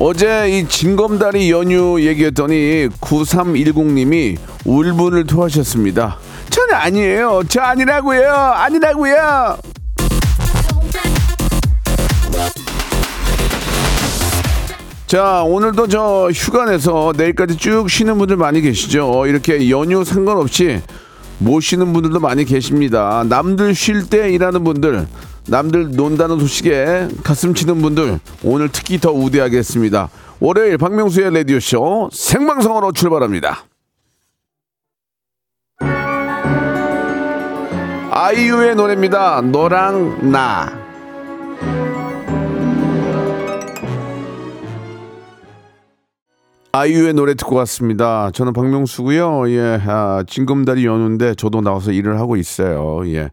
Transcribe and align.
어제 0.00 0.48
이 0.48 0.68
징검다리 0.68 1.50
연휴 1.50 2.00
얘기했더니 2.00 2.88
9310님이 3.00 4.36
울분을 4.64 5.24
토하셨습니다. 5.24 6.18
전 6.50 6.70
아니에요. 6.72 7.42
저 7.48 7.60
아니라고요. 7.60 8.32
아니라고요. 8.32 9.58
자, 15.08 15.42
오늘도 15.42 15.88
저 15.88 16.28
휴가 16.32 16.66
내서 16.66 17.12
내일까지 17.16 17.56
쭉 17.56 17.90
쉬는 17.90 18.18
분들 18.18 18.36
많이 18.36 18.60
계시죠. 18.60 19.26
이렇게 19.26 19.68
연휴 19.68 20.04
상관없이 20.04 20.80
못 21.38 21.60
쉬는 21.60 21.92
분들도 21.92 22.20
많이 22.20 22.44
계십니다. 22.44 23.24
남들 23.28 23.74
쉴 23.74 24.08
때 24.08 24.30
일하는 24.30 24.62
분들, 24.62 25.08
남들 25.48 25.92
논다는 25.92 26.38
소식에 26.40 27.08
가슴 27.24 27.54
치는 27.54 27.80
분들, 27.80 28.20
오늘 28.44 28.68
특히 28.70 28.98
더 28.98 29.10
우대하겠습니다. 29.10 30.10
월요일 30.40 30.76
박명수의 30.76 31.34
라디오쇼 31.34 32.10
생방송으로 32.12 32.92
출발합니다. 32.92 33.64
아이유의 38.10 38.76
노래입니다. 38.76 39.40
너랑 39.40 40.30
나. 40.30 40.78
아이유의 46.72 47.14
노래 47.14 47.34
듣고 47.34 47.56
왔습니다. 47.56 48.30
저는 48.32 48.52
박명수고요. 48.52 49.50
예, 49.50 49.80
아, 49.86 50.22
징검다리 50.28 50.84
연우인데 50.84 51.34
저도 51.36 51.62
나와서 51.62 51.90
일을 51.92 52.20
하고 52.20 52.36
있어요. 52.36 53.02
예. 53.06 53.30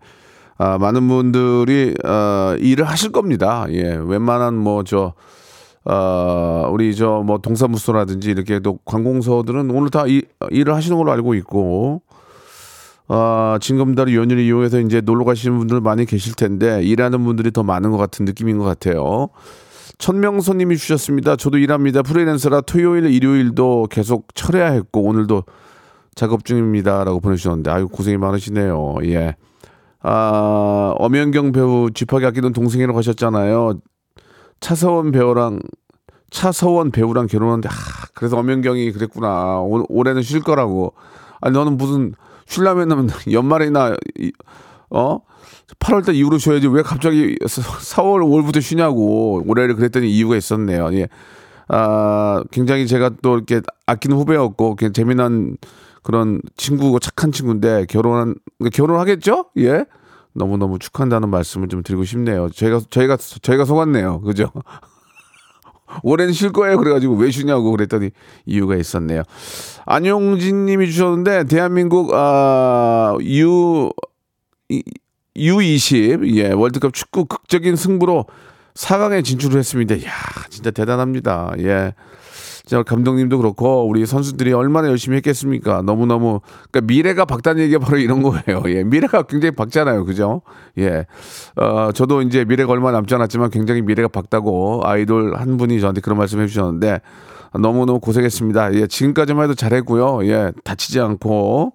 아, 0.57 0.77
많은 0.77 1.07
분들이 1.07 1.93
어, 2.05 2.55
일을 2.59 2.85
하실 2.85 3.11
겁니다. 3.11 3.65
예, 3.71 3.97
웬만한 4.01 4.55
뭐저 4.55 5.13
어, 5.85 6.69
우리 6.71 6.95
저 6.95 7.21
뭐 7.23 7.37
동사무소라든지 7.39 8.31
이렇게 8.31 8.59
또 8.59 8.79
관공서들은 8.85 9.69
오늘 9.71 9.89
다 9.89 10.05
이, 10.07 10.21
일을 10.49 10.73
하시는 10.73 10.97
걸로 10.97 11.11
알고 11.11 11.35
있고 11.35 12.01
아, 13.07 13.59
징검다리 13.61 14.15
연휴를 14.15 14.43
이용해서 14.43 14.79
이제 14.79 15.01
놀러 15.01 15.25
가시는 15.25 15.57
분들 15.59 15.81
많이 15.81 16.05
계실 16.05 16.33
텐데 16.35 16.81
일하는 16.83 17.23
분들이 17.23 17.51
더 17.51 17.61
많은 17.63 17.91
것 17.91 17.97
같은 17.97 18.25
느낌인 18.25 18.57
것 18.57 18.63
같아요. 18.63 19.29
천명선님이 19.97 20.77
주셨습니다. 20.77 21.35
저도 21.35 21.57
일합니다. 21.57 22.01
프리랜서라 22.01 22.61
토요일, 22.61 23.05
일요일도 23.05 23.87
계속 23.91 24.33
철해야 24.33 24.71
했고 24.71 25.03
오늘도 25.03 25.43
작업 26.15 26.45
중입니다라고 26.45 27.19
보내주셨는데 27.19 27.69
아유 27.69 27.87
고생이 27.87 28.17
많으시네요. 28.17 28.95
예. 29.03 29.35
아 30.07 30.93
엄연경 30.99 31.51
배우 31.51 31.89
집하게 31.91 32.27
아끼던 32.27 32.53
동생이라고 32.53 32.95
하셨잖아요. 32.97 33.79
차서원 34.59 35.11
배우랑 35.11 35.61
차서원 36.29 36.91
배우랑 36.91 37.25
결혼한데 37.25 37.69
아, 37.69 37.73
그래서 38.13 38.37
엄연경이 38.37 38.91
그랬구나. 38.91 39.59
올, 39.61 39.83
올해는 39.89 40.21
쉴 40.21 40.41
거라고. 40.41 40.93
아니 41.41 41.53
너는 41.55 41.77
무슨 41.77 42.13
쉴라면은 42.45 43.09
연말이나 43.31 43.95
어 44.91 45.19
8월달 45.79 46.13
이후로 46.13 46.37
쉬어야지 46.37 46.67
왜 46.67 46.83
갑자기 46.83 47.35
4월 47.39 48.21
5월부터 48.21 48.61
쉬냐고 48.61 49.41
올해를 49.47 49.75
그랬더니 49.75 50.11
이유가 50.11 50.35
있었네요. 50.35 50.93
예. 50.93 51.07
아, 51.67 52.43
굉장히 52.51 52.87
제가 52.87 53.11
또 53.21 53.35
이렇게 53.37 53.61
아끼는 53.87 54.17
후배였고, 54.17 54.75
그냥 54.75 54.93
재미난 54.93 55.57
그런 56.05 56.39
친구고 56.55 56.99
착한 56.99 57.31
친구인데 57.31 57.87
결혼한, 57.89 58.35
결혼하겠죠? 58.71 59.45
예? 59.57 59.85
너무 60.35 60.55
너무 60.55 60.77
축하한다는 60.77 61.29
말씀을 61.29 61.67
좀 61.67 61.81
드리고 61.81 62.05
싶네요. 62.05 62.49
저희가, 62.51 62.81
저희가, 62.91 63.17
저희가 63.17 63.65
속았네요. 63.65 64.21
그죠? 64.21 64.51
올해는 66.03 66.31
쉴 66.31 66.51
거예요. 66.51 66.77
그래가지고 66.77 67.15
왜 67.15 67.31
쉬냐고 67.31 67.71
그랬더니 67.71 68.11
이유가 68.45 68.75
있었네요. 68.75 69.23
안용진 69.87 70.67
님이 70.67 70.91
주셨는데, 70.91 71.45
대한민국, 71.45 72.13
아, 72.13 73.17
유, 73.21 73.89
이, 74.69 74.83
U20 75.35 76.35
예, 76.35 76.51
월드컵 76.51 76.93
축구 76.93 77.25
극적인 77.25 77.75
승부로 77.75 78.25
4강에 78.75 79.25
진출을 79.25 79.57
했습니다. 79.57 79.95
야, 80.03 80.11
진짜 80.51 80.69
대단합니다. 80.69 81.53
예. 81.61 81.95
자, 82.65 82.81
감독님도 82.81 83.37
그렇고 83.37 83.87
우리 83.87 84.05
선수들이 84.05 84.51
얼마나 84.53 84.89
열심히 84.89 85.17
했겠습니까? 85.17 85.83
너무너무 85.83 86.41
그러니까 86.71 86.81
미래가 86.81 87.25
박다는 87.25 87.61
얘기가 87.63 87.79
바로 87.79 87.97
이런 87.97 88.23
거예요. 88.23 88.63
예. 88.67 88.83
미래가 88.83 89.23
굉장히 89.23 89.51
밝잖아요. 89.55 90.05
그죠? 90.05 90.41
예. 90.79 91.05
어, 91.55 91.91
저도 91.93 92.23
이제 92.23 92.43
미래가 92.43 92.71
얼마 92.71 92.91
남지 92.91 93.13
않았지만 93.13 93.51
굉장히 93.51 93.81
미래가 93.81 94.07
밝다고 94.07 94.81
아이돌 94.83 95.35
한 95.35 95.57
분이 95.57 95.79
저한테 95.79 96.01
그런 96.01 96.17
말씀 96.17 96.41
해 96.41 96.47
주셨는데 96.47 97.01
너무너무 97.59 97.99
고생했습니다. 97.99 98.73
예. 98.73 98.87
지금까지만 98.87 99.43
해도 99.43 99.53
잘했고요. 99.53 100.25
예. 100.25 100.51
다치지 100.63 100.99
않고 100.99 101.73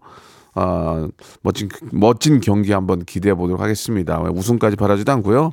아, 0.54 1.08
멋진 1.42 1.68
멋진 1.92 2.40
경기 2.40 2.72
한번 2.72 3.04
기대해 3.04 3.34
보도록 3.34 3.60
하겠습니다. 3.60 4.20
우승까지 4.20 4.76
바라지도 4.76 5.12
않고요. 5.12 5.52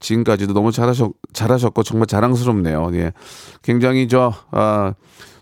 지금까지도 0.00 0.52
너무 0.52 0.72
잘하셨 0.72 1.12
잘하셨고 1.32 1.82
정말 1.82 2.06
자랑스럽네요. 2.06 2.90
예. 2.94 3.12
굉장히 3.62 4.08
저 4.08 4.34
아, 4.50 4.94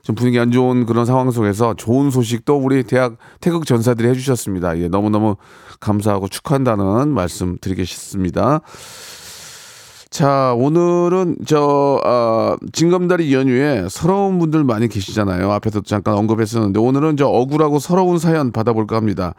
좀 0.03 0.17
분위기 0.17 0.39
안 0.39 0.51
좋은 0.51 0.85
그런 0.85 1.07
상황 1.07 1.31
속에서 1.31 1.75
좋은 1.75 2.11
소식도 2.11 2.57
우리 2.57 2.83
대학 2.83 3.17
태극 3.41 3.67
전사들이 3.67 4.09
해주셨습니다. 4.09 4.79
예, 4.79 4.89
너무너무 4.89 5.37
감사하고 5.81 6.29
축하한다는 6.29 7.09
말씀 7.09 7.57
드리겠습니다. 7.61 8.63
자, 10.13 10.53
오늘은 10.59 11.37
저, 11.47 11.99
어, 12.05 12.57
징검다리 12.73 13.33
연휴에 13.33 13.87
서러운 13.89 14.39
분들 14.39 14.63
많이 14.63 14.87
계시잖아요. 14.87 15.51
앞에서 15.53 15.81
잠깐 15.81 16.13
언급했었는데 16.19 16.79
오늘은 16.79 17.17
저 17.17 17.27
억울하고 17.29 17.79
서러운 17.79 18.19
사연 18.19 18.53
받아볼까 18.53 18.95
합니다. 18.97 19.35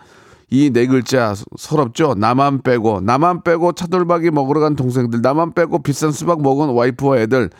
이 0.49 0.71
네 0.73 0.87
글자 0.87 1.35
서럽죠? 1.59 2.15
나만 2.17 2.63
빼고, 2.63 3.01
나만 3.01 3.43
빼고 3.43 3.73
차돌박이 3.73 4.31
먹으러 4.31 4.61
간 4.61 4.75
동생들, 4.75 5.21
나만 5.21 5.53
빼고 5.53 5.83
비싼 5.83 6.11
수박 6.11 6.41
먹은 6.41 6.69
와이프와 6.69 7.19
애들, 7.19 7.51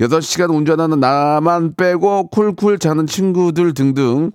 8시간 0.00 0.48
운전하는 0.54 0.98
나만 0.98 1.74
빼고 1.76 2.28
쿨쿨 2.28 2.78
자는 2.78 3.06
친구들 3.06 3.74
등등 3.74 4.32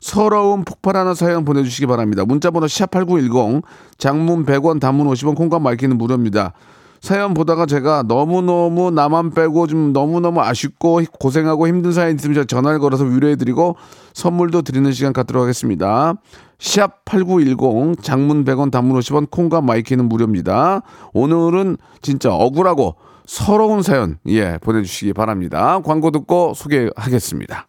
서러움 0.00 0.64
폭발하는 0.64 1.14
사연 1.14 1.46
보내주시기 1.46 1.86
바랍니다. 1.86 2.26
문자번호 2.26 2.66
샵8910, 2.66 3.62
장문 3.96 4.44
100원, 4.44 4.78
단문 4.78 5.06
50원, 5.08 5.34
콩과 5.36 5.58
마이키는 5.58 5.96
무료입니다. 5.96 6.52
사연 7.00 7.34
보다가 7.34 7.66
제가 7.66 8.04
너무너무 8.06 8.90
나만 8.90 9.30
빼고 9.30 9.66
좀 9.66 9.92
너무너무 9.92 10.40
아쉽고 10.40 11.02
고생하고 11.18 11.68
힘든 11.68 11.92
사연 11.92 12.14
있으면 12.16 12.46
전화를 12.46 12.78
걸어서 12.78 13.04
위로해드리고 13.04 13.76
선물도 14.14 14.62
드리는 14.62 14.90
시간 14.92 15.12
갖도록 15.12 15.42
하겠습니다. 15.42 16.14
샵8910 16.58 18.02
장문 18.02 18.44
100원 18.44 18.70
단문 18.70 18.98
50원 18.98 19.30
콩과 19.30 19.60
마이키는 19.60 20.08
무료입니다. 20.08 20.82
오늘은 21.12 21.76
진짜 22.02 22.34
억울하고 22.34 22.96
서러운 23.26 23.82
사연 23.82 24.18
예 24.26 24.58
보내주시기 24.58 25.12
바랍니다. 25.12 25.80
광고 25.84 26.10
듣고 26.10 26.54
소개하겠습니다. 26.54 27.68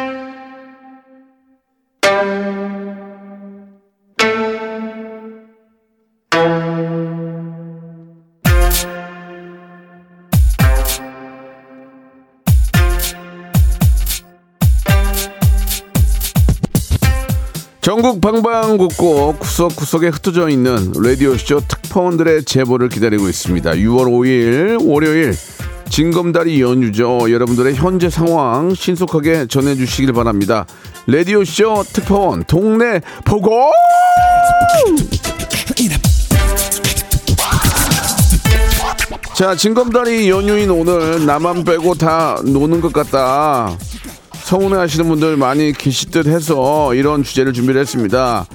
전국 17.91 18.21
방방곡곡 18.21 19.39
구석구석에 19.41 20.07
흩어져 20.07 20.47
있는 20.47 20.93
라디오쇼 20.95 21.59
특파원들의 21.67 22.45
제보를 22.45 22.87
기다리고 22.87 23.27
있습니다. 23.27 23.69
6월 23.69 24.05
5일 24.05 24.89
월요일 24.89 25.33
징검다리 25.89 26.61
연휴죠. 26.61 27.29
여러분들의 27.29 27.75
현재 27.75 28.09
상황 28.09 28.73
신속하게 28.73 29.47
전해주시길 29.47 30.13
바랍니다. 30.13 30.65
라디오쇼 31.05 31.83
특파원 31.91 32.45
동네 32.45 33.01
보고! 33.25 33.73
자, 39.33 39.53
징검다리 39.53 40.29
연휴인 40.29 40.69
오늘 40.69 41.25
나만 41.25 41.65
빼고 41.65 41.95
다 41.95 42.39
노는 42.45 42.79
것 42.79 42.93
같다. 42.93 43.75
서운해 44.51 44.75
하시는 44.75 45.07
분들 45.07 45.37
많이 45.37 45.71
계실 45.71 46.11
듯 46.11 46.27
해서 46.27 46.93
이런 46.93 47.23
주제를 47.23 47.53
준비를 47.53 47.79
했습니다. 47.79 48.45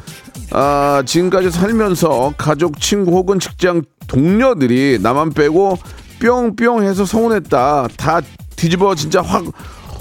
아, 0.50 1.02
지금까지 1.06 1.50
살면서 1.50 2.34
가족, 2.36 2.78
친구 2.78 3.12
혹은 3.12 3.40
직장 3.40 3.80
동료들이 4.06 4.98
나만 5.00 5.32
빼고 5.32 5.78
뿅뿅 6.20 6.82
해서 6.82 7.06
서운했다. 7.06 7.88
다 7.96 8.20
뒤집어 8.56 8.94
진짜 8.94 9.22
확 9.22 9.46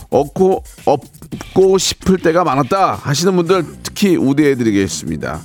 얻고, 0.09 0.65
얻고 0.83 1.77
싶을 1.77 2.17
때가 2.17 2.43
많았다. 2.43 2.95
하시는 2.95 3.33
분들 3.33 3.63
특히 3.81 4.17
우대해 4.17 4.55
드리겠습니다. 4.55 5.39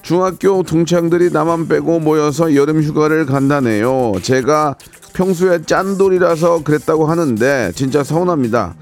중학교 0.00 0.62
동창들이 0.62 1.28
나만 1.30 1.68
빼고 1.68 2.00
모여서 2.00 2.54
여름 2.54 2.82
휴가를 2.82 3.26
간다네요. 3.26 4.14
제가 4.22 4.76
평소에 5.12 5.60
짠돌이라서 5.66 6.62
그랬다고 6.64 7.04
하는데 7.04 7.70
진짜 7.74 8.02
서운합니다. 8.02 8.74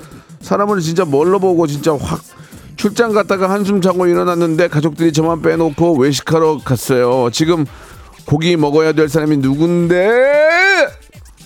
사람을 0.46 0.80
진짜 0.80 1.04
뭘로 1.04 1.40
보고 1.40 1.66
진짜 1.66 1.92
확 2.00 2.20
출장 2.76 3.12
갔다가 3.12 3.50
한숨 3.50 3.80
자고 3.80 4.06
일어났는데 4.06 4.68
가족들이 4.68 5.12
저만 5.12 5.42
빼놓고 5.42 5.96
외식하러 5.98 6.58
갔어요. 6.64 7.30
지금 7.32 7.66
고기 8.26 8.56
먹어야 8.56 8.92
될 8.92 9.08
사람이 9.08 9.38
누군데? 9.38 10.08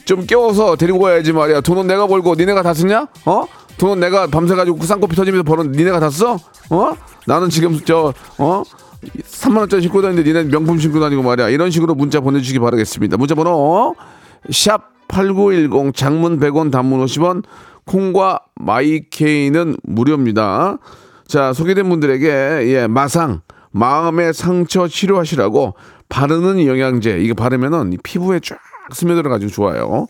좀 0.04 0.26
깨워서 0.26 0.76
데리고 0.76 0.98
가야지 0.98 1.32
말이야. 1.32 1.62
돈은 1.62 1.86
내가 1.86 2.06
벌고 2.06 2.34
니네가 2.34 2.62
다 2.62 2.74
쓰냐? 2.74 3.06
어? 3.24 3.46
돈은 3.78 4.00
내가 4.00 4.26
밤새가지고 4.26 4.82
쌍꺼풀 4.84 5.16
터지면서 5.16 5.44
버는 5.44 5.72
니네가 5.72 5.98
다 5.98 6.10
써? 6.10 6.36
어? 6.68 6.92
나는 7.26 7.48
지금 7.48 7.80
저 7.86 8.12
어? 8.36 8.62
3만 9.24 9.60
원짜리 9.60 9.80
신고 9.80 10.02
다니는데 10.02 10.28
니네 10.28 10.50
명품 10.50 10.78
신고 10.78 11.00
다니고 11.00 11.22
말이야. 11.22 11.48
이런 11.48 11.70
식으로 11.70 11.94
문자 11.94 12.20
보내주시기 12.20 12.58
바라겠습니다. 12.58 13.16
문자 13.16 13.34
번호 13.34 13.94
샵8910 14.48 15.94
장문 15.94 16.38
100원 16.38 16.70
단문 16.70 17.02
50원 17.06 17.44
콩과 17.90 18.38
마이케이는 18.54 19.76
무료입니다. 19.82 20.78
자, 21.26 21.52
소개된 21.52 21.88
분들에게 21.88 22.28
예, 22.28 22.86
마상 22.86 23.40
마음의 23.72 24.32
상처 24.32 24.86
치료하시라고 24.86 25.74
바르는 26.08 26.66
영양제 26.66 27.18
이거 27.20 27.34
바르면은 27.34 27.96
피부에 28.04 28.38
쫙 28.40 28.58
스며들어 28.92 29.28
가지고 29.28 29.50
좋아요. 29.50 30.06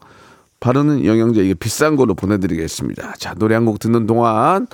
바르는 0.60 1.06
영양제 1.06 1.42
이게 1.42 1.54
비싼 1.54 1.96
걸로 1.96 2.14
보내드리겠습니다. 2.14 3.14
자 3.18 3.34
노래 3.38 3.54
한 3.54 3.64
곡 3.64 3.78
듣는 3.78 4.06
동안 4.06 4.66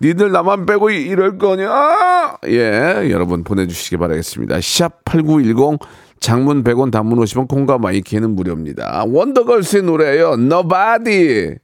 니들 0.00 0.32
나만 0.32 0.66
빼고 0.66 0.90
이럴 0.90 1.38
거냐? 1.38 2.38
예, 2.48 3.08
여러분 3.10 3.44
보내주시기 3.44 3.96
바라겠습니다. 3.98 4.60
샵 4.60 5.04
8910 5.04 5.78
장문 6.18 6.64
100원 6.64 6.90
단문 6.90 7.18
50원 7.20 7.46
콩과 7.46 7.78
마이키는 7.78 8.34
무료입니다. 8.34 9.04
원더걸스의 9.06 9.82
노래예요. 9.84 10.32
Nobody. 10.34 11.56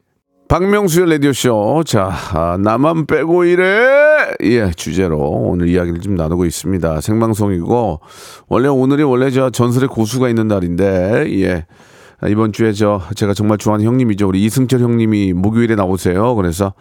박명수의 0.55 1.11
라디오쇼. 1.11 1.83
자, 1.85 2.13
아, 2.33 2.57
나만 2.61 3.07
빼고 3.07 3.43
이래! 3.43 3.65
예, 4.45 4.71
주제로 4.71 5.19
오늘 5.19 5.69
이야기를 5.69 6.01
좀 6.01 6.15
나누고 6.15 6.45
있습니다. 6.45 7.01
생방송이고, 7.01 7.99
원래 8.47 8.69
오늘이 8.69 9.03
원래 9.03 9.31
저 9.31 9.51
전설의 9.51 9.89
고수가 9.89 10.29
있는 10.29 10.47
날인데, 10.47 11.27
예. 11.41 11.67
아, 12.21 12.29
이번 12.29 12.53
주에 12.53 12.73
저, 12.73 13.03
제가 13.17 13.35
정말 13.35 13.59
좋아하는 13.59 13.85
형님이죠. 13.85 14.29
우리 14.29 14.45
이승철 14.45 14.79
형님이 14.79 15.33
목요일에 15.33 15.75
나오세요. 15.75 16.37
그래서, 16.37 16.73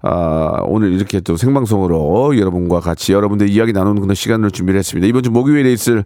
아, 0.00 0.62
오늘 0.64 0.94
이렇게 0.94 1.20
또 1.20 1.36
생방송으로 1.36 2.38
여러분과 2.38 2.80
같이 2.80 3.12
여러분들 3.12 3.50
이야기 3.50 3.74
나누는 3.74 4.00
그런 4.00 4.14
시간을 4.14 4.52
준비를 4.52 4.78
했습니다. 4.78 5.06
이번 5.06 5.22
주 5.22 5.30
목요일에 5.30 5.70
있을 5.70 6.02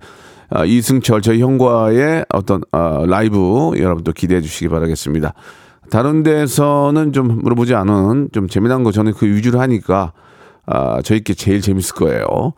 아, 0.51 0.65
이승철 0.65 1.23
저희 1.23 1.41
형과의 1.41 2.25
어떤 2.31 2.63
아, 2.73 3.05
라이브 3.07 3.71
여러분도 3.79 4.13
기대해 4.13 4.41
주시기 4.41 4.69
바라겠습니다. 4.69 5.35
다른 5.93 6.23
데서는 6.23 7.13
좀 7.13 7.43
물어보지 7.43 7.75
않은 7.75 8.31
좀 8.33 8.49
재미난 8.49 8.83
거 8.83 8.93
저는 8.93 9.13
그 9.13 9.27
위주로 9.27 9.61
하니까 9.61 10.15
아, 10.65 11.03
저희께 11.03 11.35
제일 11.35 11.61
재밌을 11.61 11.95
거예요. 11.97 12.55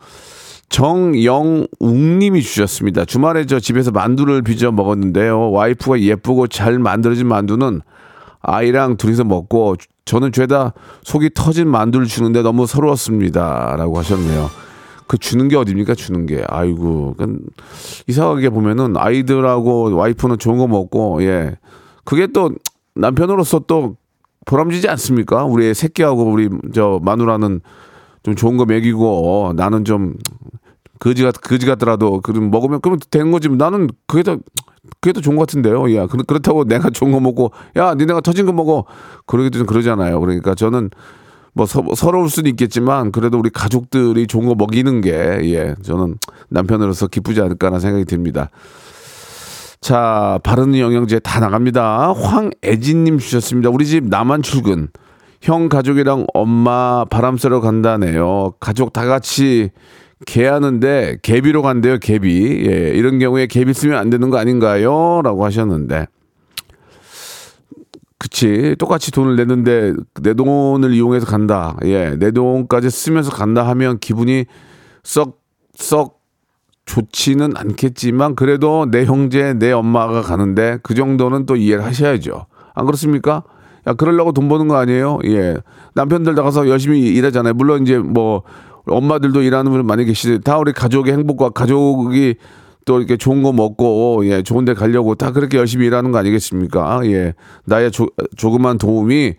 정영웅님이 0.69 2.41
주셨습니다. 2.41 3.03
주말에 3.03 3.45
저 3.45 3.59
집에서 3.59 3.91
만두를 3.91 4.41
빚어 4.41 4.71
먹었는데요. 4.71 5.51
와이프가 5.51 5.99
예쁘고 5.99 6.47
잘 6.47 6.79
만들어진 6.79 7.27
만두는 7.27 7.81
아이랑 8.39 8.95
둘이서 8.95 9.25
먹고 9.25 9.75
저는 10.05 10.31
죄다 10.31 10.71
속이 11.03 11.31
터진 11.33 11.67
만두를 11.67 12.05
주는데 12.05 12.41
너무 12.41 12.65
서러웠습니다. 12.65 13.75
라고 13.77 13.99
하셨네요. 13.99 14.49
그 15.07 15.17
주는 15.17 15.49
게 15.49 15.57
어딥니까? 15.57 15.93
주는 15.95 16.25
게. 16.25 16.41
아이고. 16.47 17.17
이상하게 18.07 18.49
보면은 18.49 18.95
아이들하고 18.95 19.93
와이프는 19.93 20.37
좋은 20.37 20.57
거 20.57 20.67
먹고, 20.67 21.21
예. 21.23 21.57
그게 22.05 22.27
또 22.27 22.51
남편으로서 22.95 23.59
또 23.67 23.97
보람지지 24.45 24.87
않습니까? 24.89 25.43
우리 25.45 25.73
새끼하고 25.73 26.23
우리 26.23 26.49
저 26.73 26.99
마누라는 27.03 27.61
좀 28.23 28.35
좋은 28.35 28.57
거 28.57 28.65
먹이고 28.65 29.53
나는 29.55 29.85
좀 29.85 30.15
거지 30.99 31.23
같 31.23 31.33
거지 31.41 31.65
같더라도 31.65 32.21
그럼 32.21 32.51
먹으면 32.51 32.79
그러면 32.81 32.99
된 33.11 33.31
거지. 33.31 33.49
나는 33.49 33.89
그게 34.07 34.23
더 34.23 34.37
그게 35.01 35.13
더 35.13 35.21
좋은 35.21 35.35
것 35.35 35.41
같은데요. 35.47 35.93
야 35.95 36.07
그- 36.07 36.17
그렇다고 36.23 36.63
내가 36.65 36.89
좋은 36.89 37.11
거 37.11 37.19
먹고 37.19 37.51
야 37.75 37.93
니네가 37.95 38.21
터진 38.21 38.45
거 38.45 38.53
먹어 38.53 38.85
그러기도 39.25 39.57
좀 39.59 39.67
그러잖아요. 39.67 40.19
그러니까 40.19 40.55
저는 40.55 40.89
뭐 41.53 41.65
서, 41.65 41.83
서러울 41.95 42.29
수도 42.29 42.49
있겠지만 42.49 43.11
그래도 43.11 43.39
우리 43.39 43.49
가족들이 43.49 44.27
좋은 44.27 44.45
거 44.45 44.55
먹이는 44.55 45.01
게 45.01 45.11
예 45.43 45.75
저는 45.83 46.17
남편으로서 46.49 47.07
기쁘지 47.07 47.41
않을까라는 47.41 47.79
생각이 47.79 48.05
듭니다. 48.05 48.49
자, 49.85 50.39
바르는 50.41 50.79
영양제 50.79 51.19
다 51.19 51.39
나갑니다. 51.39 52.11
황애진님 52.13 53.19
주셨습니다. 53.19 53.69
우리 53.69 53.85
집 53.85 54.05
나만 54.07 54.41
출근. 54.41 54.87
형 55.43 55.69
가족이랑 55.69 56.25
엄마 56.33 57.05
바람 57.05 57.37
쐬러 57.37 57.61
간다네요. 57.61 58.55
가족 58.59 58.93
다 58.93 59.05
같이 59.05 59.69
개하는데 60.25 61.17
개비로 61.21 61.61
간대요. 61.61 61.99
개비. 61.99 62.65
예, 62.67 62.93
이런 62.95 63.19
경우에 63.19 63.45
개비 63.45 63.75
쓰면 63.75 63.95
안 63.95 64.09
되는 64.09 64.31
거 64.31 64.39
아닌가요? 64.39 65.21
라고 65.23 65.45
하셨는데. 65.45 66.07
그치. 68.17 68.75
똑같이 68.79 69.11
돈을 69.11 69.35
내는데 69.35 69.93
내 70.19 70.33
돈을 70.33 70.95
이용해서 70.95 71.27
간다. 71.27 71.77
예, 71.83 72.15
내 72.17 72.31
돈까지 72.31 72.89
쓰면서 72.89 73.29
간다 73.29 73.67
하면 73.67 73.99
기분이 73.99 74.45
썩, 75.03 75.43
썩 75.75 76.14
좋지는 76.85 77.53
않겠지만 77.55 78.35
그래도 78.35 78.85
내 78.89 79.05
형제, 79.05 79.53
내 79.53 79.71
엄마가 79.71 80.21
가는데 80.21 80.77
그 80.83 80.93
정도는 80.93 81.45
또 81.45 81.55
이해를 81.55 81.83
하셔야죠. 81.83 82.45
안 82.73 82.85
그렇습니까? 82.85 83.43
야, 83.87 83.93
그러려고 83.93 84.31
돈 84.31 84.47
버는 84.49 84.67
거 84.67 84.77
아니에요? 84.77 85.19
예. 85.25 85.57
남편들 85.93 86.35
나가서 86.35 86.69
열심히 86.69 87.01
일하잖아요. 87.01 87.53
물론 87.53 87.83
이제 87.83 87.97
뭐 87.97 88.43
엄마들도 88.87 89.41
일하는 89.41 89.71
분 89.71 89.85
많이 89.85 90.05
계시지. 90.05 90.41
다 90.41 90.57
우리 90.57 90.73
가족의 90.73 91.13
행복과 91.13 91.49
가족이 91.49 92.35
또 92.85 92.99
이렇게 92.99 93.17
좋은 93.17 93.41
거 93.41 93.51
먹고 93.51 94.21
예, 94.25 94.43
좋은 94.43 94.63
데 94.63 94.73
가려고 94.73 95.15
다 95.15 95.31
그렇게 95.31 95.57
열심히 95.57 95.87
일하는 95.87 96.11
거 96.11 96.19
아니겠습니까? 96.19 97.01
예. 97.05 97.33
나의 97.65 97.91
조, 97.91 98.07
조그만 98.37 98.77
도움이 98.77 99.33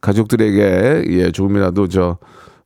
가족들에게 0.00 1.04
예, 1.08 1.32
조금이라도 1.32 1.88
저 1.88 2.18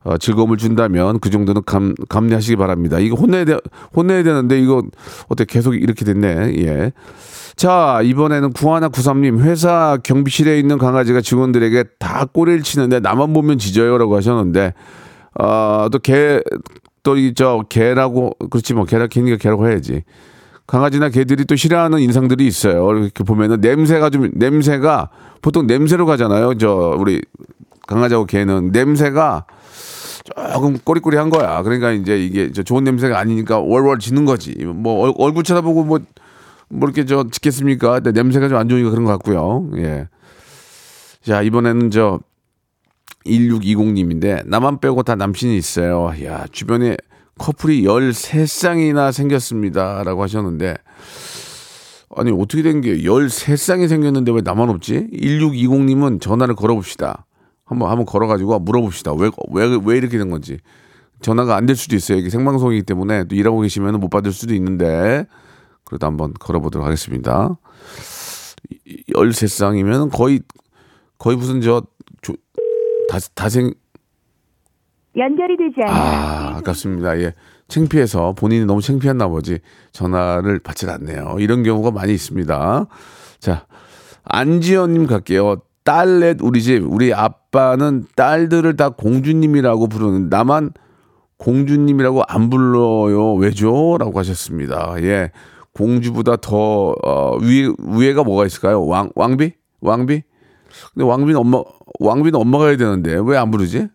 어, 0.03 0.17
즐거움을 0.17 0.57
준다면 0.57 1.19
그 1.19 1.29
정도는 1.29 1.63
감, 1.65 1.93
감내하시기 2.09 2.55
바랍니다. 2.55 2.99
이거 2.99 3.15
혼내야 3.15 3.45
돼, 3.45 3.57
혼내야 3.95 4.23
되는데 4.23 4.59
이거 4.59 4.83
어떻게 5.27 5.53
계속 5.53 5.75
이렇게 5.75 6.05
됐네. 6.05 6.53
예. 6.59 6.91
자, 7.55 8.01
이번에는 8.03 8.53
9193님, 8.53 9.39
회사 9.39 9.97
경비실에 10.03 10.59
있는 10.59 10.77
강아지가 10.77 11.21
직원들에게 11.21 11.85
다 11.97 12.25
꼬리를 12.31 12.61
치는데 12.61 12.99
나만 12.99 13.33
보면 13.33 13.57
짖어요. 13.57 13.97
라고 13.97 14.15
하셨는데, 14.15 14.75
어, 15.39 15.87
또 15.91 15.97
개, 15.97 16.39
또 17.01 17.17
이, 17.17 17.33
저, 17.33 17.63
개라고, 17.67 18.33
그렇지 18.51 18.75
뭐, 18.75 18.85
개라, 18.85 19.07
개니까 19.07 19.37
개라고 19.37 19.67
해야지. 19.67 20.03
강아지나 20.67 21.09
개들이 21.09 21.45
또 21.45 21.55
싫어하는 21.55 21.99
인상들이 21.99 22.45
있어요. 22.45 22.87
이렇게 22.91 23.23
보면은 23.23 23.59
냄새가 23.59 24.11
좀, 24.11 24.29
냄새가 24.35 25.09
보통 25.41 25.65
냄새로 25.65 26.05
가잖아요. 26.05 26.59
저, 26.59 26.95
우리 26.99 27.21
강아지하고 27.87 28.25
개는 28.27 28.71
냄새가 28.71 29.45
조금 30.53 30.77
꼬리꼬리한 30.79 31.29
거야. 31.29 31.61
그러니까 31.63 31.91
이제 31.91 32.17
이게 32.17 32.51
저 32.51 32.63
좋은 32.63 32.83
냄새가 32.83 33.17
아니니까 33.19 33.59
월월 33.59 33.99
짖는 33.99 34.25
거지. 34.25 34.53
뭐 34.65 35.05
얼- 35.07 35.13
얼굴 35.17 35.43
쳐다보고 35.43 35.83
뭐, 35.83 35.99
뭐 36.69 36.87
이렇게 36.87 37.05
저 37.05 37.25
짖겠습니까? 37.29 37.99
근데 38.01 38.11
냄새가 38.11 38.49
좀 38.49 38.57
안 38.57 38.67
좋으니까 38.69 38.89
그런 38.89 39.05
것 39.05 39.11
같고요. 39.11 39.69
예. 39.77 40.07
자, 41.23 41.41
이번에는 41.41 41.91
저 41.91 42.19
1620님인데 43.25 44.47
나만 44.47 44.79
빼고 44.79 45.03
다 45.03 45.15
남친이 45.15 45.57
있어요. 45.57 46.13
야, 46.25 46.45
주변에 46.51 46.97
커플이 47.37 47.83
13쌍이나 47.83 49.11
생겼습니다 49.11 50.03
라고 50.03 50.23
하셨는데 50.23 50.75
아니 52.15 52.31
어떻게 52.31 52.63
된 52.63 52.81
게 52.81 52.97
13쌍이 52.97 53.87
생겼는데 53.87 54.31
왜 54.31 54.41
나만 54.41 54.69
없지? 54.69 55.07
1620님은 55.13 56.19
전화를 56.21 56.55
걸어봅시다. 56.55 57.25
한번 57.67 57.89
한번 57.91 58.05
걸어가지고 58.05 58.59
물어봅시다. 58.59 59.13
왜 59.13 59.29
왜 59.51 59.77
왜 59.85 59.97
이렇게 59.97 60.17
된 60.17 60.29
건지 60.29 60.59
전화가 61.21 61.55
안 61.55 61.65
될 61.65 61.75
수도 61.75 61.95
있어요. 61.95 62.17
이게 62.17 62.29
생방송이기 62.29 62.83
때문에 62.83 63.25
또 63.25 63.35
일하고 63.35 63.59
계시면 63.61 63.99
못 63.99 64.09
받을 64.09 64.31
수도 64.31 64.53
있는데 64.55 65.25
그래도 65.83 66.05
한번 66.07 66.33
걸어보도록 66.33 66.85
하겠습니다. 66.85 67.57
13쌍이면 69.13 70.11
거의 70.11 70.41
거의 71.17 71.37
무슨 71.37 71.61
저 71.61 71.81
조, 72.21 72.33
다, 73.09 73.17
다생 73.35 73.73
연결이 75.15 75.57
되지 75.57 75.75
않아 75.83 75.93
아, 75.93 76.57
아깝습니다. 76.57 77.19
예. 77.21 77.33
창피해서 77.67 78.33
본인이 78.33 78.65
너무 78.65 78.81
창피한 78.81 79.17
나머지 79.17 79.59
전화를 79.91 80.59
받질 80.59 80.89
않네요. 80.89 81.37
이런 81.39 81.63
경우가 81.63 81.91
많이 81.91 82.13
있습니다. 82.13 82.85
자, 83.39 83.65
안지연님 84.23 85.07
갈게요. 85.07 85.61
딸넷 85.87 86.39
우리 86.41 86.61
집 86.61 86.83
우리 86.85 87.13
아빠는 87.13 88.07
딸들을 88.17 88.75
다 88.75 88.89
공주님이라고 88.89 89.87
부르는 89.87 90.27
나만 90.27 90.71
공주님이라고 91.37 92.23
안 92.27 92.49
불러요. 92.49 93.35
왜죠? 93.35 93.95
라고 93.97 94.19
하셨습니다. 94.19 94.95
예. 95.03 95.31
공주보다 95.71 96.35
더, 96.35 96.93
어, 97.05 97.37
위, 97.37 97.71
위에가 97.79 98.23
뭐가 98.25 98.45
있을까요? 98.45 98.85
왕, 98.85 99.11
왕비? 99.15 99.53
왕비? 99.79 100.23
근데 100.93 101.05
왕비는 101.05 101.37
엄마, 101.39 101.61
왕비는 102.01 102.37
엄마가 102.37 102.67
해야 102.67 102.75
되는데 102.77 103.17
왜 103.23 103.37
안 103.37 103.49
부르지? 103.49 103.87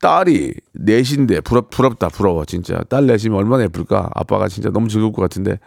딸이 0.00 0.54
넷인데 0.72 1.42
부럽, 1.42 1.68
부럽다, 1.68 2.08
부러워. 2.08 2.46
진짜. 2.46 2.80
딸 2.88 3.06
넷이면 3.06 3.36
얼마나 3.36 3.64
예쁠까? 3.64 4.08
아빠가 4.14 4.48
진짜 4.48 4.70
너무 4.70 4.88
즐거울 4.88 5.12
것 5.12 5.20
같은데. 5.20 5.58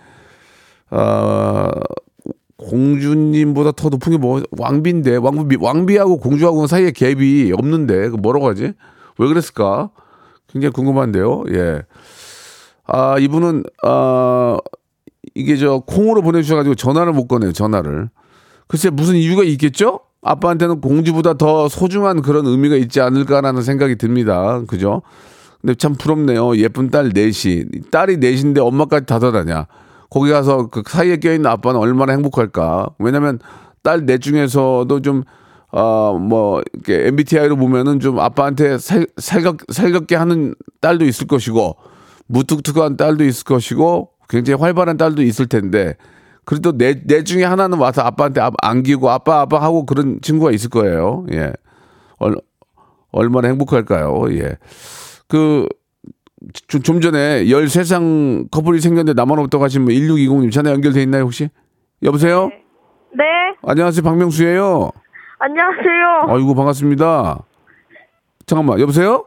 아, 0.89 1.69
공주님보다 2.71 3.71
더 3.73 3.89
높은 3.89 4.13
게 4.13 4.17
뭐, 4.17 4.41
왕비인데, 4.57 5.17
왕비, 5.17 5.57
왕비하고 5.59 6.17
공주하고 6.17 6.67
사이에 6.67 6.91
갭이 6.91 7.57
없는데, 7.57 8.09
그 8.09 8.15
뭐라고 8.15 8.47
하지? 8.47 8.73
왜 9.17 9.27
그랬을까? 9.27 9.89
굉장히 10.47 10.71
궁금한데요. 10.71 11.43
예. 11.53 11.81
아, 12.87 13.17
이분은, 13.19 13.63
아, 13.83 14.57
이게 15.35 15.57
저 15.57 15.79
콩으로 15.85 16.21
보내주셔가지고 16.21 16.75
전화를 16.75 17.11
못 17.13 17.27
꺼내요, 17.27 17.51
전화를. 17.51 18.09
글쎄, 18.67 18.89
무슨 18.89 19.15
이유가 19.15 19.43
있겠죠? 19.43 19.99
아빠한테는 20.21 20.81
공주보다 20.81 21.33
더 21.33 21.67
소중한 21.67 22.21
그런 22.21 22.45
의미가 22.45 22.75
있지 22.75 23.01
않을까라는 23.01 23.63
생각이 23.63 23.95
듭니다. 23.97 24.61
그죠? 24.67 25.01
근데 25.59 25.75
참 25.75 25.95
부럽네요. 25.95 26.55
예쁜 26.57 26.89
딸 26.89 27.11
넷이. 27.13 27.65
딸이 27.91 28.17
넷인데 28.17 28.61
엄마까지 28.61 29.05
다더라냐. 29.05 29.67
거기 30.11 30.29
가서 30.29 30.67
그 30.67 30.83
사이에 30.85 31.17
껴있는 31.17 31.49
아빠는 31.49 31.79
얼마나 31.79 32.11
행복할까. 32.11 32.89
왜냐면 32.99 33.39
딸넷 33.81 34.21
중에서도 34.21 34.99
좀, 35.01 35.23
어, 35.71 36.17
뭐, 36.19 36.61
이렇게 36.73 37.07
MBTI로 37.07 37.55
보면은 37.55 38.01
좀 38.01 38.19
아빠한테 38.19 38.77
살, 38.77 39.07
살갑, 39.17 39.57
살갑게 39.69 40.15
하는 40.17 40.53
딸도 40.81 41.05
있을 41.05 41.27
것이고, 41.27 41.77
무뚝뚝한 42.27 42.97
딸도 42.97 43.23
있을 43.23 43.45
것이고, 43.45 44.09
굉장히 44.27 44.59
활발한 44.59 44.97
딸도 44.97 45.23
있을 45.23 45.47
텐데, 45.47 45.95
그래도 46.43 46.77
내, 46.77 47.01
내 47.05 47.23
중에 47.23 47.45
하나는 47.45 47.77
와서 47.77 48.01
아빠한테 48.01 48.41
아- 48.41 48.51
안기고 48.61 49.09
아빠 49.09 49.39
아빠 49.39 49.61
하고 49.61 49.85
그런 49.85 50.19
친구가 50.21 50.51
있을 50.51 50.69
거예요. 50.69 51.25
예. 51.31 51.53
얼, 52.17 52.35
얼마나 53.11 53.47
행복할까요? 53.47 54.25
예. 54.33 54.57
그, 55.29 55.67
좀, 56.67 56.81
좀 56.81 57.01
전에 57.01 57.45
13상 57.45 58.49
커플이 58.49 58.79
생겼는데 58.79 59.19
나만 59.19 59.37
없다고 59.39 59.63
하신 59.63 59.85
분 59.85 59.93
1620님 59.93 60.51
전화 60.51 60.71
연결돼 60.71 61.01
있나요, 61.03 61.23
혹시? 61.23 61.49
여보세요? 62.03 62.49
네 63.15 63.23
안녕하세요, 63.63 64.03
박명수예요 64.03 64.91
안녕하세요 65.39 66.25
아이고, 66.35 66.55
반갑습니다. 66.55 67.39
잠깐만, 68.45 68.79
여보세요? 68.79 69.25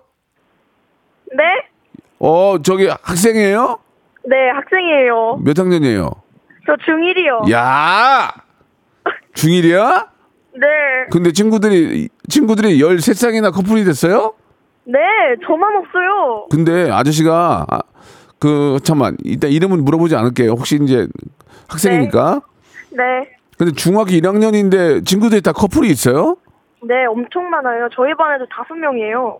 네? 1.36 1.42
어, 2.18 2.56
저기 2.62 2.88
학생이에요? 3.02 3.78
네 4.26 4.36
학생이에요 4.54 5.38
몇 5.42 5.58
학년이에요? 5.58 6.10
저 6.66 6.72
중1이요 6.76 7.50
야! 7.52 8.32
중1이야? 9.34 10.08
네 10.54 10.66
근데 11.10 11.32
친구들이 11.32 12.08
친구들이 12.28 12.80
13쌍이나 12.80 13.52
커플이 13.52 13.84
됐어요? 13.84 14.34
네, 14.84 14.98
저만 15.46 15.76
없어요. 15.76 16.46
근데 16.50 16.90
아저씨가 16.90 17.66
아, 17.68 17.78
그 18.38 18.78
잠만 18.82 19.16
일단 19.24 19.50
이름은 19.50 19.84
물어보지 19.84 20.14
않을게요. 20.16 20.50
혹시 20.52 20.78
이제 20.82 21.06
학생이니까. 21.68 22.42
네. 22.90 23.30
근데 23.56 23.72
중학교 23.72 24.10
1학년인데 24.10 25.06
친구들이 25.06 25.40
다 25.40 25.52
커플이 25.52 25.88
있어요? 25.90 26.36
네, 26.82 27.06
엄청 27.06 27.48
많아요. 27.48 27.88
저희 27.94 28.14
반에도 28.14 28.46
다섯 28.46 28.74
명이에요. 28.74 29.38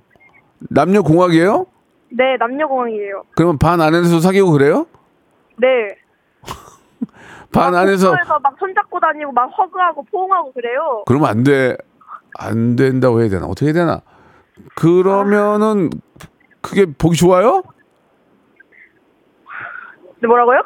남녀 0.71 1.03
공학이에요? 1.03 1.67
네, 2.11 2.37
남녀 2.39 2.67
공학이에요. 2.67 3.25
그러면 3.37 3.59
반 3.59 3.81
안에서 3.81 4.21
사귀고 4.21 4.53
그래요? 4.53 4.87
네. 5.59 5.67
반 7.53 7.75
안에서 7.75 8.13
막 8.43 8.57
손잡고 8.59 8.99
다니고 8.99 9.33
막 9.33 9.47
허그하고 9.47 10.05
포옹하고 10.11 10.53
그래요. 10.53 11.03
그러면 11.07 11.29
안 11.29 11.45
돼. 11.45 11.77
안 12.37 12.77
된다고 12.77 13.21
해야 13.21 13.29
되나? 13.29 13.47
어떻게 13.47 13.67
해야 13.67 13.75
되나? 13.75 14.01
그러면은 14.75 15.91
그게 16.61 16.87
보기 16.87 17.17
좋아요? 17.17 17.63
네, 20.21 20.27
뭐라고요? 20.29 20.63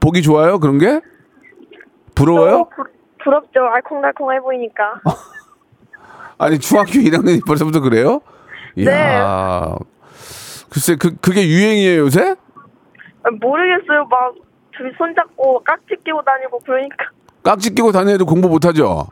보기 0.00 0.22
좋아요? 0.22 0.58
그런 0.58 0.78
게? 0.78 1.00
부러워요? 2.14 2.50
너무 2.50 2.68
부, 2.74 2.84
부럽죠. 3.22 3.60
알콩달콩해 3.66 4.40
보이니까. 4.40 5.00
아니 6.38 6.58
중학교 6.58 6.92
1학년이 6.92 7.44
벌써부터 7.46 7.80
그래요? 7.80 8.20
네. 8.76 8.84
이야. 8.84 9.76
글쎄 10.70 10.96
그 10.96 11.16
그게 11.16 11.46
유행이에요 11.48 12.00
요새? 12.02 12.36
아, 13.24 13.30
모르겠어요. 13.40 14.04
막 14.08 14.34
둘이 14.76 14.92
손잡고 14.96 15.62
깍지 15.64 15.96
끼고 16.04 16.22
다니고 16.22 16.60
그러니까. 16.60 17.10
깍지 17.42 17.74
끼고 17.74 17.92
다녀도 17.92 18.24
공부 18.24 18.48
못하죠? 18.48 19.06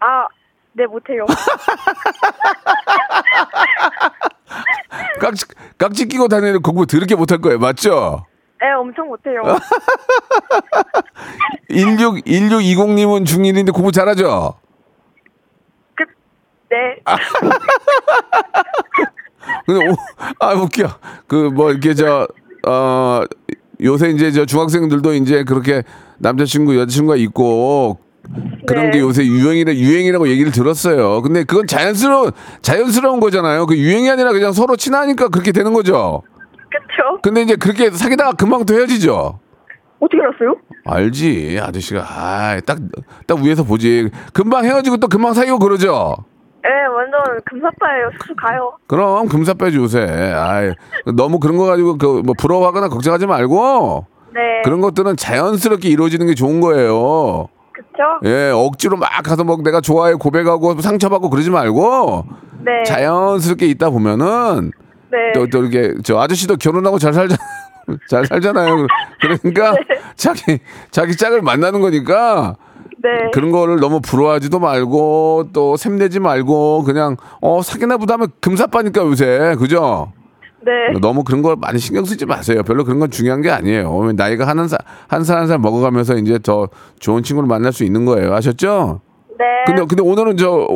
아, 0.00 0.26
네, 0.72 0.86
못해요. 0.86 1.26
깍지 5.20 5.44
깍지 5.78 6.06
끼고 6.06 6.28
다녀도 6.28 6.60
공부 6.60 6.86
더럽게 6.86 7.14
못할 7.14 7.38
거예요 7.40 7.58
맞죠? 7.58 8.24
네, 8.60 8.70
엄청 8.72 9.08
못해요. 9.08 9.42
16 11.70 12.24
1620님은 12.26 13.24
중1인데 13.26 13.72
공부 13.72 13.90
잘하죠? 13.90 14.54
그, 15.96 16.04
네. 16.70 17.00
근데 19.66 19.88
오, 19.88 19.94
아 20.40 20.52
웃겨. 20.54 20.88
그 21.26 21.50
뭐 21.50 21.70
이렇게 21.70 21.94
저 21.94 22.26
어 22.66 23.22
요새 23.82 24.10
이제 24.10 24.30
저 24.30 24.44
중학생들도 24.44 25.14
이제 25.14 25.42
그렇게 25.44 25.82
남자친구 26.18 26.76
여자친구가 26.78 27.16
있고 27.16 27.98
그런 28.66 28.86
네. 28.86 28.90
게 28.92 29.00
요새 29.00 29.24
유행이라 29.24 29.74
유행이라고 29.74 30.28
얘기를 30.28 30.52
들었어요. 30.52 31.22
근데 31.22 31.44
그건 31.44 31.66
자연스러운 31.66 32.32
자연스러운 32.62 33.20
거잖아요. 33.20 33.66
그 33.66 33.76
유행이 33.76 34.08
아니라 34.10 34.32
그냥 34.32 34.52
서로 34.52 34.76
친하니까 34.76 35.28
그렇게 35.28 35.52
되는 35.52 35.72
거죠. 35.72 36.22
그쵸? 36.70 37.20
근데 37.22 37.42
이제 37.42 37.56
그렇게 37.56 37.90
사귀다가 37.90 38.32
금방 38.32 38.64
또 38.64 38.74
헤어지죠. 38.74 39.40
어떻게 39.98 40.22
알았어요? 40.22 40.56
알지 40.86 41.58
아저씨가 41.60 42.00
아딱딱 42.02 43.42
위에서 43.42 43.64
보지 43.64 44.08
금방 44.32 44.64
헤어지고 44.64 44.98
또 44.98 45.08
금방 45.08 45.34
사귀고 45.34 45.58
그러죠. 45.58 46.16
네, 46.62 46.68
완전 46.94 47.20
금사빠예요. 47.46 48.10
쑥쑥 48.20 48.36
가요. 48.36 48.72
그럼 48.86 49.28
금사 49.28 49.54
빼지 49.54 49.78
요새. 49.78 50.00
아이, 50.02 50.72
너무 51.16 51.38
그런 51.40 51.56
거 51.56 51.64
가지고 51.64 51.96
그 51.98 52.22
뭐 52.22 52.34
부러워하거나 52.38 52.88
걱정하지 52.88 53.26
말고 53.26 54.06
네. 54.34 54.40
그런 54.64 54.80
것들은 54.80 55.16
자연스럽게 55.16 55.88
이루어지는 55.88 56.26
게 56.26 56.34
좋은 56.34 56.60
거예요. 56.60 57.48
그쵸? 58.00 58.20
예, 58.24 58.50
억지로 58.50 58.96
막 58.96 59.10
가서 59.22 59.44
뭐 59.44 59.58
내가 59.62 59.80
좋아해 59.80 60.14
고백하고 60.14 60.80
상처받고 60.80 61.28
그러지 61.28 61.50
말고 61.50 62.24
네. 62.64 62.82
자연스럽게 62.84 63.66
있다 63.66 63.90
보면은 63.90 64.72
네. 65.10 65.32
또, 65.34 65.46
또 65.48 65.62
이렇게 65.64 65.94
저 66.02 66.18
아저씨도 66.18 66.56
결혼하고 66.56 66.98
잘 66.98 67.12
살자 67.12 67.36
잘 68.08 68.24
살잖아요. 68.24 68.86
그러니까 69.20 69.74
자기 70.16 70.58
자기 70.90 71.16
짝을 71.16 71.42
만나는 71.42 71.80
거니까 71.80 72.56
네. 73.02 73.30
그런 73.32 73.50
거를 73.50 73.80
너무 73.80 74.00
부러워하지도 74.00 74.58
말고 74.58 75.48
또 75.52 75.76
샘내지 75.76 76.20
말고 76.20 76.84
그냥 76.84 77.16
어 77.40 77.62
사귀나 77.62 77.96
보다 77.96 78.14
하면 78.14 78.28
금사빠니까 78.40 79.02
요새 79.02 79.56
그죠? 79.58 80.12
네. 80.62 80.98
너무 81.00 81.24
그런 81.24 81.40
거 81.42 81.56
많이 81.56 81.78
신경 81.78 82.04
쓰지 82.04 82.26
마세요. 82.26 82.62
별로 82.62 82.84
그런 82.84 83.00
건 83.00 83.10
중요한 83.10 83.40
게 83.40 83.50
아니에요. 83.50 84.12
나이가 84.14 84.46
한 84.46 84.56
살 84.68 84.78
한 85.08 85.22
살 85.24 85.38
한 85.38 85.46
살 85.48 85.58
먹어가면서 85.58 86.16
이제 86.16 86.38
더 86.38 86.68
좋은 86.98 87.22
친구를 87.22 87.48
만날 87.48 87.72
수 87.72 87.84
있는 87.84 88.04
거예요. 88.04 88.34
아셨죠? 88.34 89.00
네. 89.38 89.44
근데 89.66 89.84
근데 89.86 90.02
오늘은 90.02 90.36
저 90.36 90.66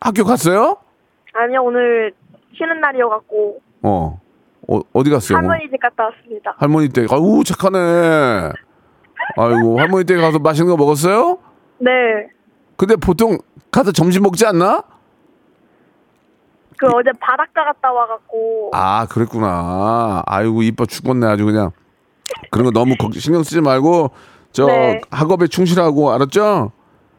학교 0.00 0.24
갔어요? 0.24 0.76
아니요, 1.34 1.62
오늘 1.64 2.12
쉬는 2.56 2.80
날이어갖고. 2.80 3.58
어 3.82 4.20
어, 4.68 4.80
어디 4.92 5.10
갔어요? 5.10 5.38
할머니 5.38 5.68
집 5.70 5.80
갔다 5.80 6.04
왔습니다. 6.04 6.54
할머니 6.58 6.88
댁. 6.88 7.12
아우 7.12 7.42
착하네. 7.42 8.50
아이고 9.36 9.78
할머니 9.80 10.04
댁 10.04 10.18
가서 10.18 10.38
맛있는 10.38 10.70
거 10.70 10.76
먹었어요? 10.76 11.38
네. 11.78 11.90
근데 12.76 12.94
보통 12.96 13.38
가서 13.70 13.90
점심 13.92 14.22
먹지 14.22 14.46
않나? 14.46 14.82
그 16.82 16.88
어제 16.96 17.10
바닷가 17.20 17.64
갔다 17.64 17.92
와갖고 17.92 18.70
아 18.74 19.06
그랬구나. 19.08 20.22
아이고 20.26 20.62
이뻐 20.62 20.84
죽겠네 20.84 21.26
아주 21.28 21.44
그냥. 21.44 21.70
그런 22.50 22.64
거 22.64 22.70
너무 22.72 22.96
걱- 22.96 23.14
신경 23.14 23.44
쓰지 23.44 23.60
말고 23.60 24.10
저 24.50 24.66
네. 24.66 25.00
학업에 25.12 25.46
충실하고 25.46 26.10
알았죠? 26.12 26.72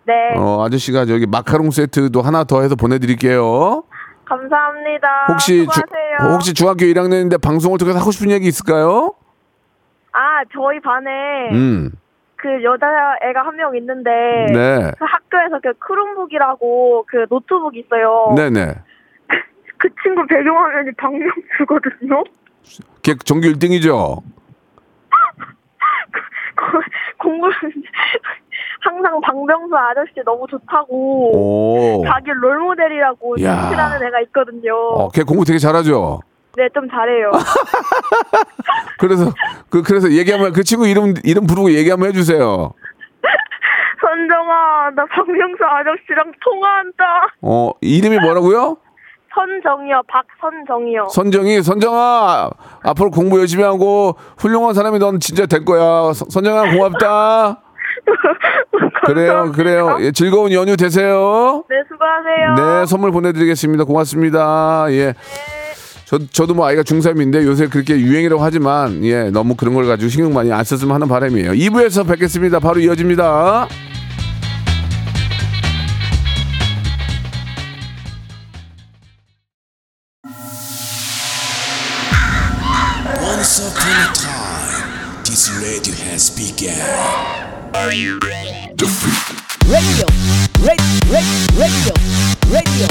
네 0.06 0.14
어 0.38 0.66
아저씨가 0.66 1.06
저기 1.06 1.26
마카롱 1.26 1.72
세트도 1.72 2.22
하나 2.22 2.44
더 2.44 2.62
해서 2.62 2.76
보내드릴게요. 2.76 3.84
감사합니다. 4.26 5.08
혹시 5.30 5.66
주, 5.66 5.72
수고하세요. 5.72 6.34
혹시 6.34 6.54
중학교 6.54 6.80
1학년인데 6.86 7.42
방송을 7.42 7.78
통해서 7.78 8.00
하고 8.00 8.12
싶은 8.12 8.32
얘기 8.32 8.48
있을까요? 8.48 9.14
아 10.12 10.44
저희 10.54 10.80
반에 10.82 11.10
음, 11.54 11.92
그 12.36 12.48
여자 12.64 12.86
애가 13.22 13.46
한 13.46 13.56
명 13.56 13.76
있는데 13.78 14.10
네, 14.52 14.92
그 15.00 15.06
학교에서 15.06 15.60
그 15.64 15.74
크롬북이라고 15.80 17.06
그 17.08 17.26
노트북 17.30 17.78
있어요. 17.78 18.34
네, 18.36 18.50
네. 18.50 18.76
그 19.84 19.90
친구 20.02 20.26
배경화면이 20.28 20.92
박명수거든요. 20.96 22.24
걔 23.02 23.16
전교 23.16 23.50
1등이죠. 23.50 24.22
공부 27.18 27.50
항상 28.80 29.20
박명수 29.20 29.76
아저씨 29.76 30.14
너무 30.24 30.48
좋다고 30.50 31.98
오, 32.00 32.04
자기 32.06 32.32
롤모델이라고 32.32 33.36
야. 33.42 33.62
진실하는 33.64 34.08
애가 34.08 34.22
있거든요. 34.22 34.74
어, 34.74 35.10
걔 35.10 35.24
공부 35.24 35.44
되게 35.44 35.60
잘하죠. 35.60 36.22
네, 36.56 36.70
좀 36.74 36.88
잘해요. 36.90 37.32
그래서 39.00 39.34
그 39.70 39.82
그래서 39.82 40.10
얘기 40.12 40.32
한번 40.32 40.54
그 40.54 40.64
친구 40.64 40.88
이름 40.88 41.14
이름 41.26 41.46
부르고 41.46 41.72
얘기 41.74 41.90
한번 41.90 42.08
해주세요. 42.10 42.72
선정아, 44.00 44.92
나 44.96 45.06
박명수 45.08 45.62
아저씨랑 45.62 46.32
통화한다. 46.40 47.04
어 47.42 47.72
이름이 47.82 48.20
뭐라고요? 48.20 48.78
선정이요, 49.36 50.02
박선정이요. 50.08 51.08
선정이 51.12 51.64
선정아 51.64 52.50
앞으로 52.84 53.10
공부 53.12 53.40
열심히 53.40 53.64
하고 53.64 54.16
훌륭한 54.38 54.74
사람이 54.74 55.00
넌 55.00 55.20
진짜 55.20 55.46
될 55.46 55.66
거야. 55.66 56.14
선- 56.14 56.30
선정아 56.30 56.72
고맙다. 56.76 57.60
그래요 59.06 59.52
그래요 59.54 59.98
예, 60.02 60.12
즐거운 60.12 60.52
연휴 60.52 60.76
되세요. 60.76 61.64
네, 61.70 61.76
수고하세요. 61.88 62.80
네 62.82 62.86
선물 62.86 63.12
보내드리겠습니다. 63.12 63.84
고맙습니다. 63.86 64.86
예. 64.90 65.14
저, 66.06 66.20
저도 66.20 66.54
뭐 66.54 66.68
아이가 66.68 66.84
중3인데 66.84 67.44
요새 67.46 67.68
그렇게 67.68 67.98
유행이라고 67.98 68.42
하지만 68.44 69.04
예 69.04 69.30
너무 69.32 69.56
그런 69.56 69.74
걸 69.74 69.86
가지고 69.88 70.10
신경 70.10 70.34
많이 70.34 70.52
안 70.52 70.64
썼으면 70.64 70.94
하는 70.94 71.08
바람이에요. 71.08 71.52
2부에서 71.52 72.08
뵙겠습니다. 72.08 72.60
바로 72.60 72.80
이어집니다. 72.80 73.68
Once 83.54 83.70
upon 83.70 83.86
a 83.86 84.10
time, 84.16 85.22
this 85.24 85.46
radio 85.62 85.94
has 86.10 86.32
begun. 86.34 86.74
radio, 87.78 88.18
radio, 89.70 90.08
radio, 91.14 91.30
radio, 91.54 91.94
radio. 92.50 92.88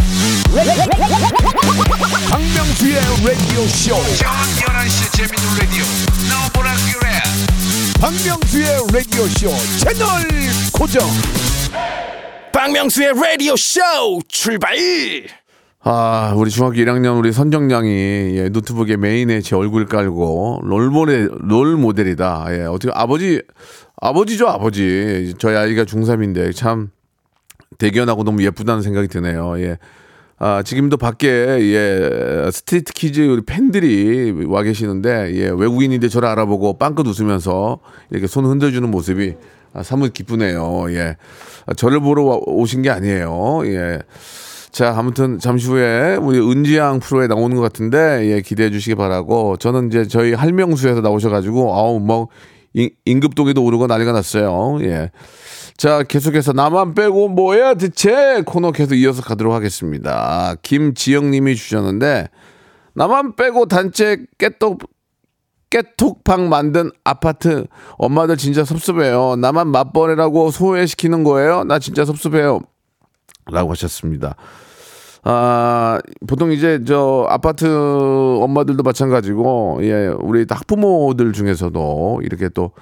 박명수의 2.31 2.95
라디오 3.25 3.67
쇼. 3.67 3.99
저녁 4.15 4.47
11시 4.55 5.11
재밌는 5.17 5.45
라디오 5.59 5.83
너보라 6.31 6.71
그래 6.93 7.09
박명수의 8.01 8.67
라디오 8.93 9.27
쇼 9.27 9.51
채널 9.79 10.07
고정. 10.73 11.11
박명수의 12.53 13.15
라디오 13.21 13.57
쇼 13.57 13.81
출발 14.29 14.77
아, 15.85 16.33
우리 16.37 16.51
중학교 16.51 16.77
1학년 16.77 17.19
우리 17.19 17.33
선정양이 17.33 17.89
예, 18.37 18.49
노트북에 18.51 18.97
메인에 18.97 19.41
제 19.41 19.57
얼굴 19.57 19.87
깔고 19.87 20.61
롤모델 20.63 21.29
롤 21.41 21.77
모델이다. 21.77 22.47
예, 22.51 22.63
어떻게 22.65 22.93
아버지 22.95 23.43
아버지죠 24.01 24.47
아버지. 24.49 25.35
저희 25.39 25.57
아이가 25.57 25.83
중3인데 25.85 26.55
참 26.55 26.91
대견하고 27.79 28.23
너무 28.23 28.45
예쁘다는 28.45 28.83
생각이 28.83 29.09
드네요. 29.09 29.59
예. 29.59 29.79
아, 30.39 30.63
지금도 30.63 30.99
밖에 30.99 31.29
예, 31.29 32.49
스트레이 32.53 32.93
키즈 32.93 33.21
우리 33.23 33.43
팬들이 33.45 34.47
와 34.47 34.63
계시는데 34.63 35.33
예, 35.35 35.47
외국인인데 35.49 36.09
저를 36.09 36.29
알아보고 36.29 36.79
빵긋 36.79 37.09
웃으면서 37.09 37.81
이렇게 38.11 38.29
손 38.29 38.45
흔들어주는 38.45 38.89
모습이 38.89 39.35
아, 39.73 39.83
사뭇 39.83 40.13
기쁘네요. 40.13 40.93
예. 40.93 41.17
아, 41.67 41.75
저를 41.75 41.99
보러 41.99 42.23
와- 42.23 42.39
오신 42.47 42.83
게 42.83 42.91
아니에요. 42.91 43.63
예. 43.65 43.99
자, 44.73 44.95
아무튼 44.97 45.39
잠시 45.39 45.69
후에 45.69 46.17
우리 46.17 46.39
은지양 46.39 47.01
프로에 47.01 47.27
나오는 47.27 47.55
것 47.55 47.63
같은데 47.63 48.27
예, 48.31 48.41
기대해 48.41 48.71
주시기 48.71 48.95
바라고 48.95 49.59
저는 49.59 49.89
이제 49.89 50.07
저희 50.09 50.33
할명수에서 50.33 51.03
나오셔가지고 51.03 51.75
아우 51.77 52.01
뭐 52.01 52.29
임- 52.73 52.89
임급동에도 53.05 53.63
오르고 53.63 53.87
난리가 53.87 54.13
났어요. 54.13 54.79
예. 54.81 55.11
자, 55.77 56.03
계속해서 56.03 56.55
나만 56.55 56.95
빼고 56.95 57.29
뭐야 57.29 57.75
대체 57.75 58.43
코너 58.47 58.73
계속 58.73 58.95
이어서 58.95 59.21
가도록 59.23 59.53
하겠습니다. 59.53 60.55
김지영 60.63 61.31
님이 61.31 61.55
주셨는데 61.55 62.29
나만 62.95 63.37
빼고 63.37 63.67
단체 63.67 64.19
깨똑 64.39 64.81
깨톡방 65.69 66.49
만든 66.49 66.91
아파트 67.05 67.65
엄마들 67.99 68.39
진짜 68.39 68.65
섭섭해요. 68.65 69.37
나만 69.37 69.69
맞벌이라고 69.69 70.51
소외시키는 70.51 71.25
거예요. 71.25 71.65
나 71.65 71.79
진짜 71.79 72.05
섭섭해요. 72.07 72.61
라고 73.51 73.71
하셨습니다. 73.73 74.37
아, 75.25 76.01
보통 76.27 76.51
이제 76.53 76.81
저 76.85 77.27
아파트 77.29 77.65
엄마들도 77.67 78.83
마찬가지고, 78.83 79.79
예, 79.83 80.09
우리 80.21 80.45
학부모들 80.49 81.33
중에서도 81.33 82.21
이렇게 82.25 82.49
또 82.49 82.73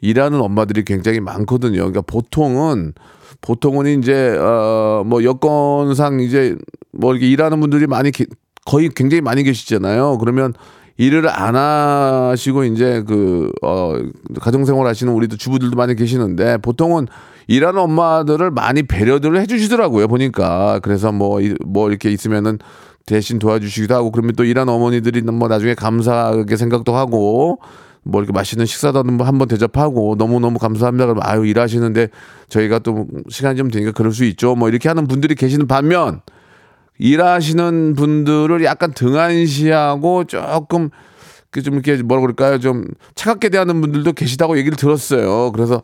일하는 0.00 0.40
엄마들이 0.40 0.84
굉장히 0.84 1.20
많거든요. 1.20 1.76
그러니까 1.78 2.00
보통은, 2.02 2.92
보통은 3.40 3.98
이제, 3.98 4.36
어, 4.38 5.02
뭐 5.04 5.24
여건상 5.24 6.20
이제 6.20 6.56
뭐 6.92 7.12
이렇게 7.12 7.28
일하는 7.28 7.58
분들이 7.60 7.86
많이, 7.86 8.10
계- 8.12 8.26
거의 8.64 8.88
굉장히 8.94 9.20
많이 9.20 9.42
계시잖아요. 9.42 10.18
그러면 10.18 10.54
일을 10.96 11.28
안 11.28 11.56
하시고 11.56 12.64
이제 12.64 13.02
그, 13.06 13.50
어, 13.62 13.96
가정 14.40 14.64
생활 14.64 14.86
하시는 14.86 15.12
우리도 15.12 15.36
주부들도 15.38 15.76
많이 15.76 15.96
계시는데 15.96 16.58
보통은 16.58 17.08
일하는 17.50 17.80
엄마들을 17.80 18.52
많이 18.52 18.84
배려들을 18.84 19.40
해주시더라고요. 19.40 20.06
보니까. 20.06 20.78
그래서 20.84 21.10
뭐, 21.10 21.40
이- 21.40 21.56
뭐 21.66 21.88
이렇게 21.90 22.08
있으면은 22.08 22.58
대신 23.06 23.40
도와주시기도 23.40 23.92
하고 23.92 24.12
그러면 24.12 24.36
또 24.36 24.44
일하는 24.44 24.72
어머니들이 24.72 25.22
뭐 25.22 25.48
나중에 25.48 25.74
감사하게 25.74 26.56
생각도 26.56 26.94
하고 26.94 27.58
뭐 28.04 28.20
이렇게 28.20 28.32
맛있는 28.32 28.66
식사도 28.66 29.02
한번 29.20 29.48
대접하고 29.48 30.14
너무너무 30.16 30.60
감사합니다. 30.60 31.06
그러면 31.06 31.24
아유 31.26 31.44
일하시는데 31.44 32.08
저희가 32.48 32.78
또 32.78 33.08
시간이 33.28 33.56
좀 33.58 33.68
되니까 33.68 33.90
그럴 33.90 34.12
수 34.12 34.24
있죠. 34.26 34.54
뭐 34.54 34.68
이렇게 34.68 34.88
하는 34.88 35.08
분들이 35.08 35.34
계시는 35.34 35.66
반면 35.66 36.20
일하시는 36.98 37.94
분들을 37.96 38.62
약간 38.62 38.92
등한시하고 38.92 40.24
조금 40.24 40.90
그 40.90 40.96
좀 41.58 41.74
이렇게 41.74 42.00
뭐라 42.02 42.20
그럴까요? 42.20 42.60
좀 42.60 42.84
차갑게 43.16 43.48
대하는 43.48 43.80
분들도 43.80 44.12
계시다고 44.12 44.56
얘기를 44.56 44.76
들었어요. 44.76 45.50
그래서 45.50 45.82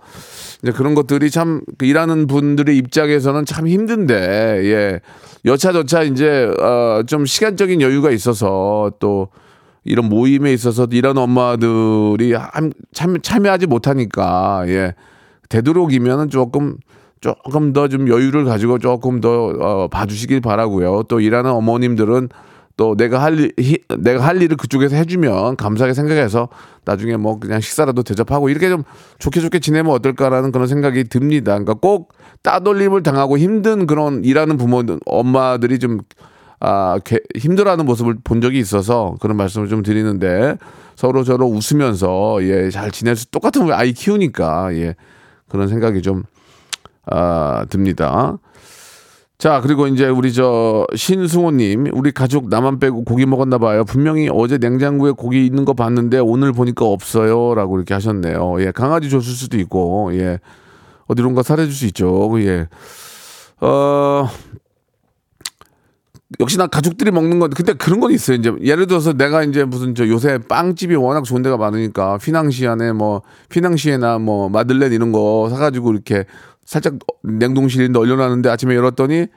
이제 0.62 0.70
그런 0.70 0.94
것들이 0.94 1.28
참그 1.30 1.84
일하는 1.84 2.28
분들의 2.28 2.76
입장에서는 2.76 3.44
참 3.44 3.66
힘든데 3.66 4.14
예 4.64 5.00
여차저차 5.44 6.02
이제 6.04 6.48
어 6.60 7.02
좀 7.06 7.26
시간적인 7.26 7.80
여유가 7.80 8.10
있어서 8.12 8.92
또 9.00 9.28
이런 9.84 10.08
모임에 10.08 10.52
있어서 10.52 10.86
이런 10.92 11.18
엄마들이 11.18 12.32
한- 12.34 12.72
참 12.92 13.20
참여하지 13.20 13.66
못하니까 13.66 14.64
예 14.68 14.94
되도록이면은 15.48 16.30
조금 16.30 16.76
조금 17.20 17.72
더 17.72 17.88
좀 17.88 18.08
여유를 18.08 18.44
가지고 18.44 18.78
조금 18.78 19.20
더 19.20 19.46
어, 19.58 19.88
봐주시길 19.88 20.40
바라고요. 20.42 21.02
또 21.08 21.18
일하는 21.18 21.50
어머님들은 21.50 22.28
또 22.76 22.94
내가 22.94 23.22
할 23.22 23.38
일, 23.40 23.52
히- 23.58 23.78
내가 23.98 24.22
할 24.24 24.40
일을 24.42 24.56
그쪽에서 24.56 24.96
해주면 24.96 25.56
감사하게 25.56 25.94
생각해서 25.94 26.48
나중에 26.84 27.16
뭐 27.16 27.38
그냥 27.38 27.60
식사라도 27.60 28.02
대접하고 28.02 28.48
이렇게 28.50 28.68
좀 28.68 28.84
좋게 29.18 29.40
좋게 29.40 29.60
지내면 29.60 29.92
어떨까라는 29.92 30.52
그런 30.52 30.66
생각이 30.66 31.04
듭니다. 31.04 31.52
그러니까 31.52 31.74
꼭 31.74 32.12
따돌림을 32.42 33.02
당하고 33.02 33.38
힘든 33.38 33.86
그런 33.86 34.24
일하는 34.24 34.58
부모들 34.58 35.00
엄마들이 35.06 35.78
좀 35.78 36.00
아, 36.60 36.98
괴- 37.04 37.20
힘들어하는 37.34 37.86
모습을 37.86 38.16
본 38.22 38.40
적이 38.40 38.58
있어서 38.58 39.14
그런 39.20 39.36
말씀을 39.36 39.68
좀 39.68 39.82
드리는데 39.82 40.56
서로 40.96 41.24
서로 41.24 41.46
웃으면서 41.46 42.38
예, 42.42 42.70
잘 42.70 42.90
지낼 42.90 43.16
수 43.16 43.30
똑같은 43.30 43.70
아이 43.72 43.92
키우니까 43.92 44.74
예, 44.74 44.94
그런 45.48 45.68
생각이 45.68 46.02
좀 46.02 46.24
아, 47.06 47.64
듭니다. 47.70 48.38
자, 49.38 49.60
그리고 49.60 49.86
이제 49.86 50.08
우리 50.08 50.32
저 50.32 50.86
신승호님, 50.94 51.88
우리 51.92 52.10
가족 52.10 52.48
나만 52.48 52.78
빼고 52.78 53.04
고기 53.04 53.26
먹었나 53.26 53.58
봐요. 53.58 53.84
분명히 53.84 54.30
어제 54.32 54.56
냉장고에 54.56 55.10
고기 55.10 55.44
있는 55.44 55.66
거 55.66 55.74
봤는데 55.74 56.18
오늘 56.20 56.52
보니까 56.52 56.86
없어요 56.86 57.54
라고 57.54 57.76
이렇게 57.76 57.92
하셨네요. 57.92 58.56
예, 58.60 58.70
강아지 58.70 59.10
줬을 59.10 59.34
수도 59.34 59.58
있고, 59.58 60.10
예, 60.14 60.38
어디론가 61.08 61.42
사려줄 61.42 61.74
수 61.74 61.84
있죠. 61.86 62.30
예, 62.40 62.66
어. 63.60 64.26
역시나 66.40 66.66
가족들이 66.66 67.12
먹는 67.12 67.38
건 67.38 67.50
근데 67.50 67.72
그런 67.72 68.00
건 68.00 68.10
있어요. 68.10 68.36
이제 68.36 68.52
예를 68.60 68.88
들어서 68.88 69.12
내가 69.12 69.44
이제 69.44 69.64
무슨 69.64 69.94
저 69.94 70.08
요새 70.08 70.38
빵집이 70.38 70.96
워낙 70.96 71.22
좋은 71.22 71.40
데가 71.42 71.56
많으니까 71.56 72.18
피낭시안에 72.18 72.92
뭐 72.92 73.22
피낭시에나 73.48 74.18
뭐 74.18 74.48
마들렌 74.48 74.92
이런 74.92 75.12
거 75.12 75.46
사가지고 75.50 75.92
이렇게 75.92 76.24
살짝 76.66 76.94
냉동실인데 77.22 77.98
얼려놨는데 77.98 78.50
아침에 78.50 78.74
열었더니 78.74 79.28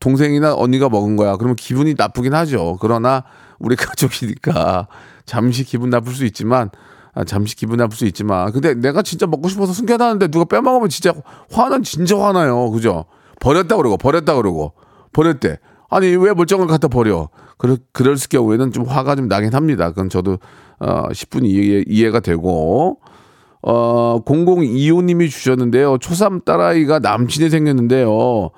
동생이나 0.00 0.54
언니가 0.54 0.88
먹은 0.88 1.16
거야. 1.16 1.36
그러면 1.36 1.56
기분이 1.56 1.94
나쁘긴 1.96 2.34
하죠. 2.34 2.76
그러나 2.80 3.24
우리 3.58 3.74
가족이니까 3.76 4.86
잠시 5.24 5.64
기분 5.64 5.90
나쁠 5.90 6.12
수 6.12 6.24
있지만 6.26 6.70
아, 7.14 7.24
잠시 7.24 7.56
기분 7.56 7.78
나쁠 7.78 7.96
수 7.96 8.04
있지만 8.06 8.52
근데 8.52 8.74
내가 8.74 9.02
진짜 9.02 9.26
먹고 9.26 9.48
싶어서 9.48 9.72
숨겨놨는데 9.72 10.28
누가 10.28 10.44
빼먹으면 10.44 10.88
진짜 10.88 11.12
화는 11.50 11.82
진짜 11.82 12.18
화나요. 12.18 12.70
그죠? 12.70 13.06
버렸다 13.40 13.76
그러고 13.76 13.96
버렸다 13.96 14.34
그러고 14.34 14.74
버렸대. 15.12 15.58
아니 15.90 16.08
왜 16.16 16.34
멀쩡한 16.34 16.66
걸 16.66 16.68
갖다 16.68 16.88
버려? 16.88 17.30
그럴 17.56 17.78
그럴 17.92 18.16
경우에는 18.16 18.72
좀 18.72 18.84
화가 18.84 19.16
좀 19.16 19.26
나긴 19.26 19.54
합니다. 19.54 19.88
그건 19.88 20.10
저도 20.10 20.38
어 20.78 21.08
10분 21.08 21.46
이해, 21.46 21.82
이해가 21.88 22.20
되고 22.20 23.00
어 23.62 24.20
0025님이 24.24 25.28
주셨는데요. 25.30 25.98
초삼 25.98 26.40
딸아이가 26.44 27.00
남친이 27.00 27.50
생겼는데요. 27.50 28.50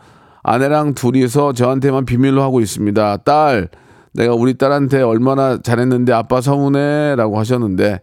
아내랑 0.42 0.94
둘이서 0.94 1.52
저한테만 1.52 2.04
비밀로 2.06 2.42
하고 2.42 2.60
있습니다. 2.60 3.18
딸, 3.18 3.68
내가 4.12 4.34
우리 4.34 4.54
딸한테 4.54 5.00
얼마나 5.02 5.58
잘했는데 5.60 6.12
아빠 6.12 6.40
서운해 6.40 7.14
라고 7.16 7.38
하셨는데 7.38 8.00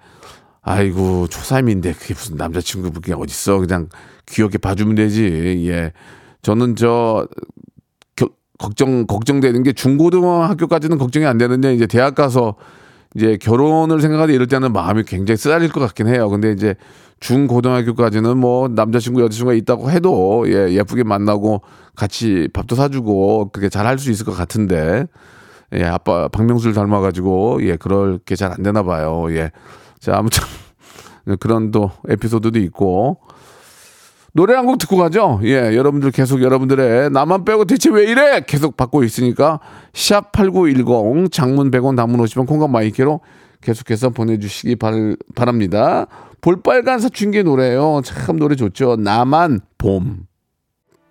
아이고 0.62 1.28
초삼인데 1.28 1.94
그게 1.94 2.14
무슨 2.14 2.36
남자친구 2.38 2.92
그게 2.92 3.14
어딨어 3.14 3.60
그냥 3.60 3.90
귀엽게 4.28 4.58
봐주면 4.58 4.96
되지 4.96 5.66
예 5.70 5.94
저는 6.42 6.76
저 6.76 7.28
겨- 8.16 8.30
걱정 8.58 9.06
걱정되는 9.08 9.64
게 9.64 9.72
중고등학교까지는 9.74 10.98
걱정이 10.98 11.26
안 11.26 11.38
되는데 11.38 11.74
이제 11.74 11.88
대학 11.88 12.16
가서 12.16 12.56
이제 13.16 13.38
결혼을 13.38 14.02
생각하다 14.02 14.34
이럴 14.34 14.48
때는 14.48 14.74
마음이 14.74 15.04
굉장히 15.04 15.38
쓰라릴 15.38 15.70
것 15.72 15.80
같긴 15.80 16.08
해요. 16.08 16.30
근데 16.30 16.52
이제 16.52 16.76
중 17.20 17.48
고등학교까지는 17.48 18.38
뭐 18.38 18.68
남자친구 18.68 19.22
여자친구가 19.22 19.54
있다고 19.56 19.90
해도 19.90 20.46
예 20.48 20.72
예쁘게 20.74 21.04
만나고 21.04 21.62
같이 21.96 22.48
밥도 22.54 22.76
사주고 22.76 23.50
그게 23.52 23.70
잘 23.70 23.88
할 23.88 23.98
수 23.98 24.12
있을 24.12 24.26
것 24.26 24.34
같은데 24.34 25.06
예 25.74 25.84
아빠 25.86 26.28
박명수를 26.28 26.74
닮아가지고 26.76 27.60
예 27.64 27.76
그렇게 27.78 28.36
잘 28.36 28.52
안 28.52 28.62
되나 28.64 28.84
봐요. 28.84 29.26
예. 29.32 29.52
자 30.00 30.16
아무튼 30.18 30.44
그런 31.40 31.72
또 31.72 31.92
에피소드도 32.08 32.60
있고 32.60 33.18
노래 34.34 34.54
한 34.54 34.66
곡 34.66 34.78
듣고 34.78 34.98
가죠. 34.98 35.40
예, 35.44 35.76
여러분들 35.76 36.12
계속 36.12 36.42
여러분들의 36.42 37.10
나만 37.12 37.44
빼고 37.46 37.66
대체 37.66 37.90
왜 37.90 38.04
이래? 38.04 38.42
계속 38.46 38.78
받고 38.78 39.04
있으니까 39.04 39.60
샵 39.94 40.32
8910 40.32 41.32
장문 41.32 41.72
100원 41.72 41.96
단문 41.96 42.20
50원 42.24 42.46
콩과 42.48 42.68
마이크로 42.68 43.22
계속해서 43.62 44.10
보내주시기 44.12 44.76
발, 44.76 45.18
바랍니다. 45.36 46.06
볼빨간 46.42 47.00
사춘기 47.00 47.42
노래요. 47.44 48.02
참 48.04 48.38
노래 48.38 48.56
좋죠. 48.56 48.96
나만 48.98 49.62
봄. 49.78 50.28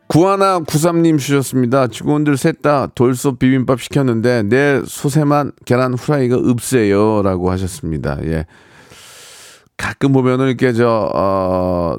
구하나 0.09 0.61
구삼님 0.61 1.19
주셨습니다. 1.19 1.89
직원들 1.89 2.37
셋 2.37 2.63
다 2.63 2.87
돌솥 2.95 3.41
비빔밥 3.41 3.81
시켰는데 3.83 4.45
내 4.45 4.81
소세만 4.87 5.51
계란 5.65 5.95
후라이가 5.95 6.37
없어요라고 6.37 7.51
하셨습니다. 7.51 8.19
예. 8.25 8.47
가끔 9.77 10.13
보면은 10.13 10.47
이렇게 10.47 10.73
저 10.73 11.11
어, 11.13 11.97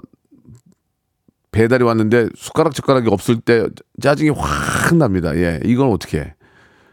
배달이 1.57 1.83
왔는데 1.83 2.29
숟가락 2.35 2.75
젓가락이 2.75 3.09
없을 3.09 3.39
때 3.39 3.65
짜증이 4.01 4.29
확 4.29 4.95
납니다. 4.95 5.35
예, 5.35 5.59
이건 5.65 5.91
어떻게? 5.91 6.19
해? 6.19 6.35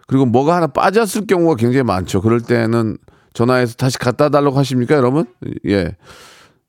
그리고 0.07 0.27
뭐가 0.27 0.57
하나 0.57 0.66
빠졌을 0.66 1.27
경우가 1.27 1.57
굉장히 1.57 1.83
많죠. 1.83 2.20
그럴 2.20 2.40
때는 2.40 2.96
전화해서 3.33 3.74
다시 3.74 3.98
갖다 3.98 4.29
달라고 4.29 4.59
하십니까, 4.59 4.94
여러분? 4.94 5.27
예. 5.66 5.96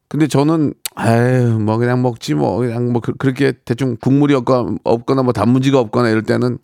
근데 0.08 0.27
저는 0.27 0.73
아유 0.95 1.58
뭐 1.60 1.77
그냥 1.77 2.01
먹지 2.01 2.36
뭐 2.36 2.58
그냥 2.58 2.91
뭐 2.91 3.01
그, 3.01 3.13
렇게 3.25 3.53
대충 3.65 3.97
국물이 3.99 4.34
없거나, 4.36 4.77
없거나 4.84 5.23
뭐 5.23 5.34
단무지가 5.34 5.79
없거나 5.79 6.10
이럴 6.10 6.21
때는 6.23 6.60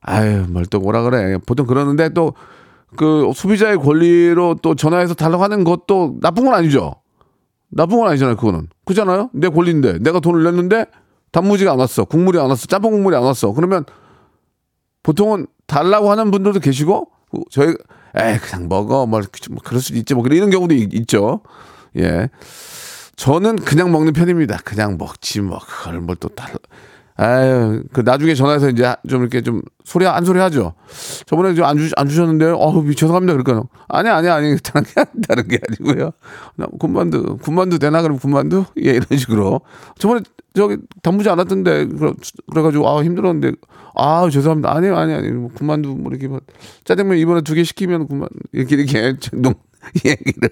아유 0.00 0.46
뭘 0.48 0.64
또 0.70 0.80
뭐라 0.80 1.02
그래 1.02 1.36
보통 1.46 1.66
그러는데 1.66 2.08
또 2.10 2.34
그 2.96 3.30
소비자의 3.34 3.78
권리로 3.78 4.56
또 4.62 4.74
전화해서 4.74 5.14
달라고 5.14 5.42
하는 5.42 5.64
것도 5.64 6.16
나쁜 6.20 6.44
건 6.44 6.54
아니죠. 6.54 6.94
나쁜 7.70 7.98
건 7.98 8.08
아니잖아요, 8.08 8.36
그거는. 8.36 8.68
그잖아요? 8.84 9.30
내 9.32 9.48
권리인데. 9.48 9.98
내가 9.98 10.20
돈을 10.20 10.42
냈는데 10.44 10.86
단무지가 11.32 11.72
안 11.72 11.78
왔어. 11.78 12.04
국물이 12.04 12.38
안 12.38 12.48
왔어. 12.50 12.66
짬뽕 12.66 12.92
국물이 12.92 13.16
안 13.16 13.22
왔어. 13.22 13.52
그러면 13.52 13.84
보통은 15.02 15.46
달라고 15.66 16.10
하는 16.10 16.30
분들도 16.30 16.60
계시고, 16.60 17.08
저희, 17.50 17.68
에이, 18.16 18.38
그냥 18.38 18.68
먹어. 18.68 19.06
뭐, 19.06 19.20
뭐 19.50 19.58
그럴 19.64 19.80
수도 19.80 19.98
있지. 19.98 20.14
뭐, 20.14 20.24
이런 20.26 20.50
경우도 20.50 20.74
있, 20.74 20.92
있죠. 20.94 21.42
예. 21.96 22.28
저는 23.16 23.56
그냥 23.56 23.92
먹는 23.92 24.12
편입니다. 24.12 24.58
그냥 24.64 24.96
먹지, 24.98 25.40
뭐, 25.40 25.58
그걸 25.60 26.00
뭘 26.00 26.16
또 26.18 26.28
달라. 26.28 26.54
아유, 27.22 27.82
그 27.92 28.00
나중에 28.00 28.34
전화해서 28.34 28.70
이제 28.70 28.94
좀 29.06 29.20
이렇게 29.20 29.42
좀 29.42 29.60
소리 29.84 30.06
한 30.06 30.24
소리 30.24 30.38
하죠. 30.38 30.72
저번에 31.26 31.52
좀안 31.52 31.76
주, 31.76 31.90
안 31.96 32.08
주셨는데요. 32.08 32.54
어우, 32.56 32.94
죄송합니다. 32.94 33.36
그러니까 33.36 33.68
아니 33.88 34.08
아니 34.08 34.28
아니 34.28 34.56
다른 34.64 34.84
게 34.84 35.04
다른 35.28 35.46
게 35.48 35.58
아니고요. 35.68 36.12
나 36.56 36.66
군만두 36.78 37.36
군만두 37.42 37.78
되나 37.78 38.00
그럼 38.00 38.18
군만두 38.18 38.64
예 38.78 38.92
이런 38.92 39.18
식으로 39.18 39.60
저번에 39.98 40.22
저기 40.54 40.78
단무지 41.02 41.28
안 41.28 41.36
왔던데 41.38 41.88
그래, 41.88 42.12
그래가지고 42.50 42.88
아 42.88 43.02
힘들었는데 43.04 43.52
아 43.94 44.26
죄송합니다. 44.30 44.74
아니요 44.74 44.96
아니 44.96 45.12
아니 45.12 45.30
뭐 45.30 45.50
군만두 45.52 45.90
뭐 45.96 46.10
이렇게 46.10 46.26
뭐 46.26 46.40
짜장면 46.84 47.18
이번에 47.18 47.42
두 47.42 47.54
개 47.54 47.64
시키면 47.64 48.06
군만 48.06 48.30
이렇게 48.52 48.76
이렇게 48.76 49.14
농 49.36 49.52
얘기를 50.04 50.50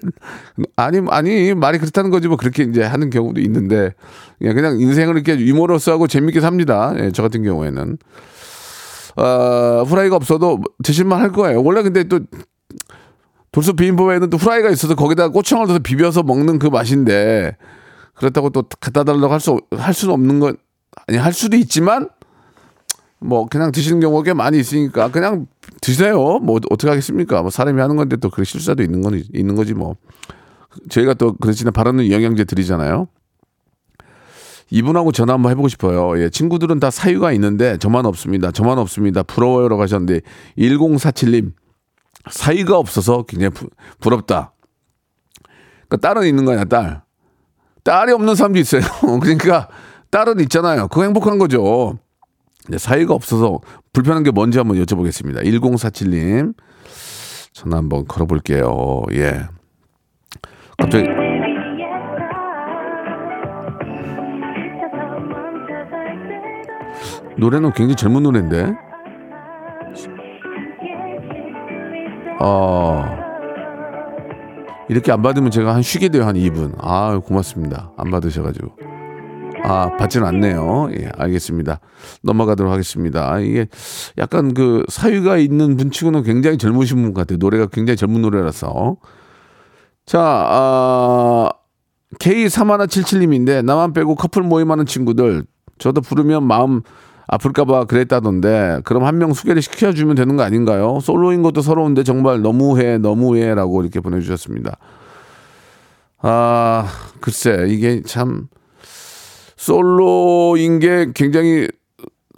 아니 0.75 0.99
아니 1.09 1.53
말이 1.53 1.77
그렇다는 1.77 2.09
거지 2.09 2.27
뭐 2.27 2.37
그렇게 2.37 2.63
이제 2.63 2.83
하는 2.83 3.09
경우도 3.09 3.39
있는데 3.41 3.93
예, 4.41 4.53
그냥 4.53 4.79
인생을 4.79 5.15
이렇게 5.15 5.37
유머러스 5.39 5.89
하고 5.89 6.07
재밌게 6.07 6.41
삽니다. 6.41 6.93
예, 6.97 7.11
저 7.11 7.21
같은 7.21 7.43
경우에는 7.43 7.97
어, 9.17 9.83
후라이가 9.85 10.15
없어도 10.15 10.61
드실만 10.83 11.19
할 11.21 11.31
거예요. 11.31 11.61
원래 11.63 11.81
근데 11.83 12.03
또 12.05 12.19
돌솥 13.51 13.75
비빔밥에는 13.75 14.29
또 14.29 14.37
후라이가 14.37 14.69
있어서 14.69 14.95
거기다가 14.95 15.29
고추장을 15.29 15.65
넣어서 15.67 15.79
비벼서 15.79 16.23
먹는 16.23 16.59
그 16.59 16.67
맛인데 16.67 17.57
그렇다고 18.15 18.49
또 18.51 18.63
갖다 18.79 19.03
달라고 19.03 19.31
할 19.33 19.39
수 19.39 19.57
할 19.75 19.93
수는 19.93 20.13
없는 20.13 20.39
건 20.39 20.57
아니 21.07 21.17
할 21.17 21.33
수도 21.33 21.57
있지만 21.57 22.09
뭐 23.21 23.45
그냥 23.47 23.71
드시는 23.71 23.99
경우가 23.99 24.23
꽤 24.23 24.33
많이 24.33 24.59
있으니까 24.59 25.09
그냥 25.11 25.47
드세요. 25.81 26.39
뭐 26.39 26.59
어떻게 26.69 26.87
하겠습니까? 26.89 27.41
뭐 27.41 27.49
사람이 27.51 27.79
하는 27.79 27.95
건데 27.95 28.15
또 28.17 28.29
그 28.29 28.43
실수도 28.43 28.83
있는 28.83 29.01
건 29.01 29.21
있는 29.33 29.55
거지 29.55 29.73
뭐. 29.73 29.95
저희가 30.89 31.15
또 31.15 31.33
그렇지만 31.33 31.73
바라는 31.73 32.09
영양제 32.11 32.45
드리잖아요. 32.45 33.07
이분하고 34.71 35.11
전화 35.11 35.33
한번 35.33 35.51
해보고 35.51 35.67
싶어요. 35.67 36.21
예, 36.21 36.29
친구들은 36.29 36.79
다 36.79 36.91
사유가 36.91 37.31
있는데 37.33 37.77
저만 37.77 38.05
없습니다. 38.05 38.51
저만 38.51 38.77
없습니다. 38.77 39.23
부러워요라고 39.23 39.81
하셨는데 39.81 40.21
1047님 40.57 41.53
사유가 42.29 42.77
없어서 42.77 43.23
굉장히 43.23 43.51
부, 43.53 43.67
부럽다. 43.99 44.53
그러니까 45.87 45.97
딸은 46.07 46.27
있는 46.27 46.45
거야, 46.45 46.65
딸. 46.65 47.01
딸이 47.83 48.11
없는 48.11 48.35
사람도 48.35 48.59
있어요. 48.59 48.81
그러니까 49.21 49.69
딸은 50.11 50.39
있잖아요. 50.41 50.87
그거 50.87 51.01
행복한 51.03 51.39
거죠. 51.39 51.97
네, 52.67 52.77
사이가 52.77 53.13
없어서 53.13 53.59
불편한 53.93 54.23
게 54.23 54.31
뭔지 54.31 54.57
한번 54.57 54.77
여쭤보겠습니다. 54.77 55.43
1047님 55.43 56.53
전화 57.53 57.77
한번 57.77 58.05
걸어볼게요. 58.05 59.03
예. 59.13 59.41
갑자기 60.77 61.07
노래는 67.37 67.71
굉장히 67.73 67.95
젊은 67.95 68.23
노래인데. 68.23 68.73
어. 72.41 73.05
이렇게 74.89 75.11
안 75.11 75.21
받으면 75.21 75.51
제가 75.51 75.73
한 75.73 75.81
쉬게 75.81 76.09
돼요. 76.09 76.25
한 76.25 76.35
2분. 76.35 76.75
아, 76.79 77.19
고맙습니다. 77.19 77.91
안 77.97 78.11
받으셔가지고. 78.11 78.88
아, 79.63 79.95
받지는 79.97 80.25
않네요. 80.27 80.89
예, 80.99 81.09
알겠습니다. 81.17 81.79
넘어가도록 82.23 82.71
하겠습니다. 82.71 83.31
아, 83.31 83.39
이게 83.39 83.67
약간 84.17 84.53
그 84.53 84.83
사유가 84.89 85.37
있는 85.37 85.77
분 85.77 85.91
치고는 85.91 86.23
굉장히 86.23 86.57
젊으신 86.57 87.01
분 87.01 87.13
같아요. 87.13 87.37
노래가 87.37 87.67
굉장히 87.67 87.97
젊은 87.97 88.21
노래라서. 88.21 88.97
자, 90.05 90.19
아, 90.21 91.49
K3177님인데 92.19 93.63
나만 93.63 93.93
빼고 93.93 94.15
커플 94.15 94.41
모임하는 94.41 94.85
친구들 94.85 95.43
저도 95.77 96.01
부르면 96.01 96.43
마음 96.43 96.81
아플까봐 97.27 97.85
그랬다던데 97.85 98.81
그럼 98.85 99.03
한 99.03 99.19
명 99.19 99.33
소개를 99.33 99.61
시켜주면 99.61 100.15
되는 100.15 100.35
거 100.35 100.41
아닌가요? 100.41 100.99
솔로인 101.01 101.43
것도 101.43 101.61
서러운데 101.61 102.01
정말 102.03 102.41
너무해 102.41 102.97
너무해 102.97 103.53
라고 103.53 103.81
이렇게 103.83 103.99
보내주셨습니다. 103.99 104.77
아 106.21 106.87
글쎄 107.21 107.65
이게 107.69 108.01
참 108.01 108.47
솔로인 109.59 110.79
게 110.79 111.07
굉장히 111.13 111.67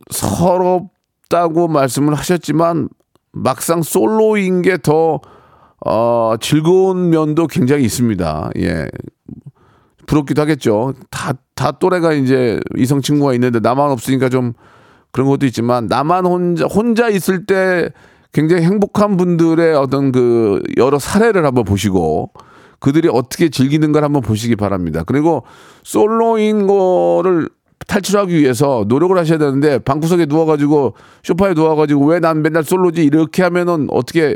서럽다고 0.09 1.67
말씀을 1.67 2.15
하셨지만 2.15 2.89
막상 3.31 3.83
솔로인 3.83 4.63
게더 4.63 5.21
어, 5.85 6.33
즐거운 6.41 7.11
면도 7.11 7.45
굉장히 7.45 7.83
있습니다. 7.83 8.49
예. 8.57 8.87
부럽기도 10.07 10.41
하겠죠. 10.41 10.93
다, 11.11 11.33
다 11.53 11.71
또래가 11.73 12.11
이제 12.13 12.59
이성 12.75 13.01
친구가 13.01 13.35
있는데 13.35 13.59
나만 13.59 13.91
없으니까 13.91 14.29
좀 14.29 14.53
그런 15.11 15.29
것도 15.29 15.45
있지만 15.45 15.85
나만 15.85 16.25
혼자, 16.25 16.65
혼자 16.65 17.07
있을 17.07 17.45
때 17.45 17.91
굉장히 18.33 18.63
행복한 18.63 19.15
분들의 19.15 19.75
어떤 19.75 20.11
그 20.11 20.63
여러 20.75 20.97
사례를 20.97 21.45
한번 21.45 21.65
보시고 21.65 22.31
그들이 22.81 23.07
어떻게 23.09 23.47
즐기는가를 23.49 24.05
한번 24.05 24.21
보시기 24.21 24.57
바랍니다. 24.57 25.03
그리고 25.05 25.43
솔로인 25.83 26.67
거를 26.67 27.47
탈출하기 27.87 28.37
위해서 28.37 28.83
노력을 28.87 29.17
하셔야 29.17 29.37
되는데 29.37 29.79
방구석에 29.79 30.25
누워가지고 30.25 30.93
소파에 31.23 31.53
누워가지고 31.53 32.05
왜 32.05 32.19
난 32.19 32.41
맨날 32.41 32.63
솔로지 32.63 33.03
이렇게 33.03 33.43
하면은 33.43 33.87
어떻게 33.91 34.35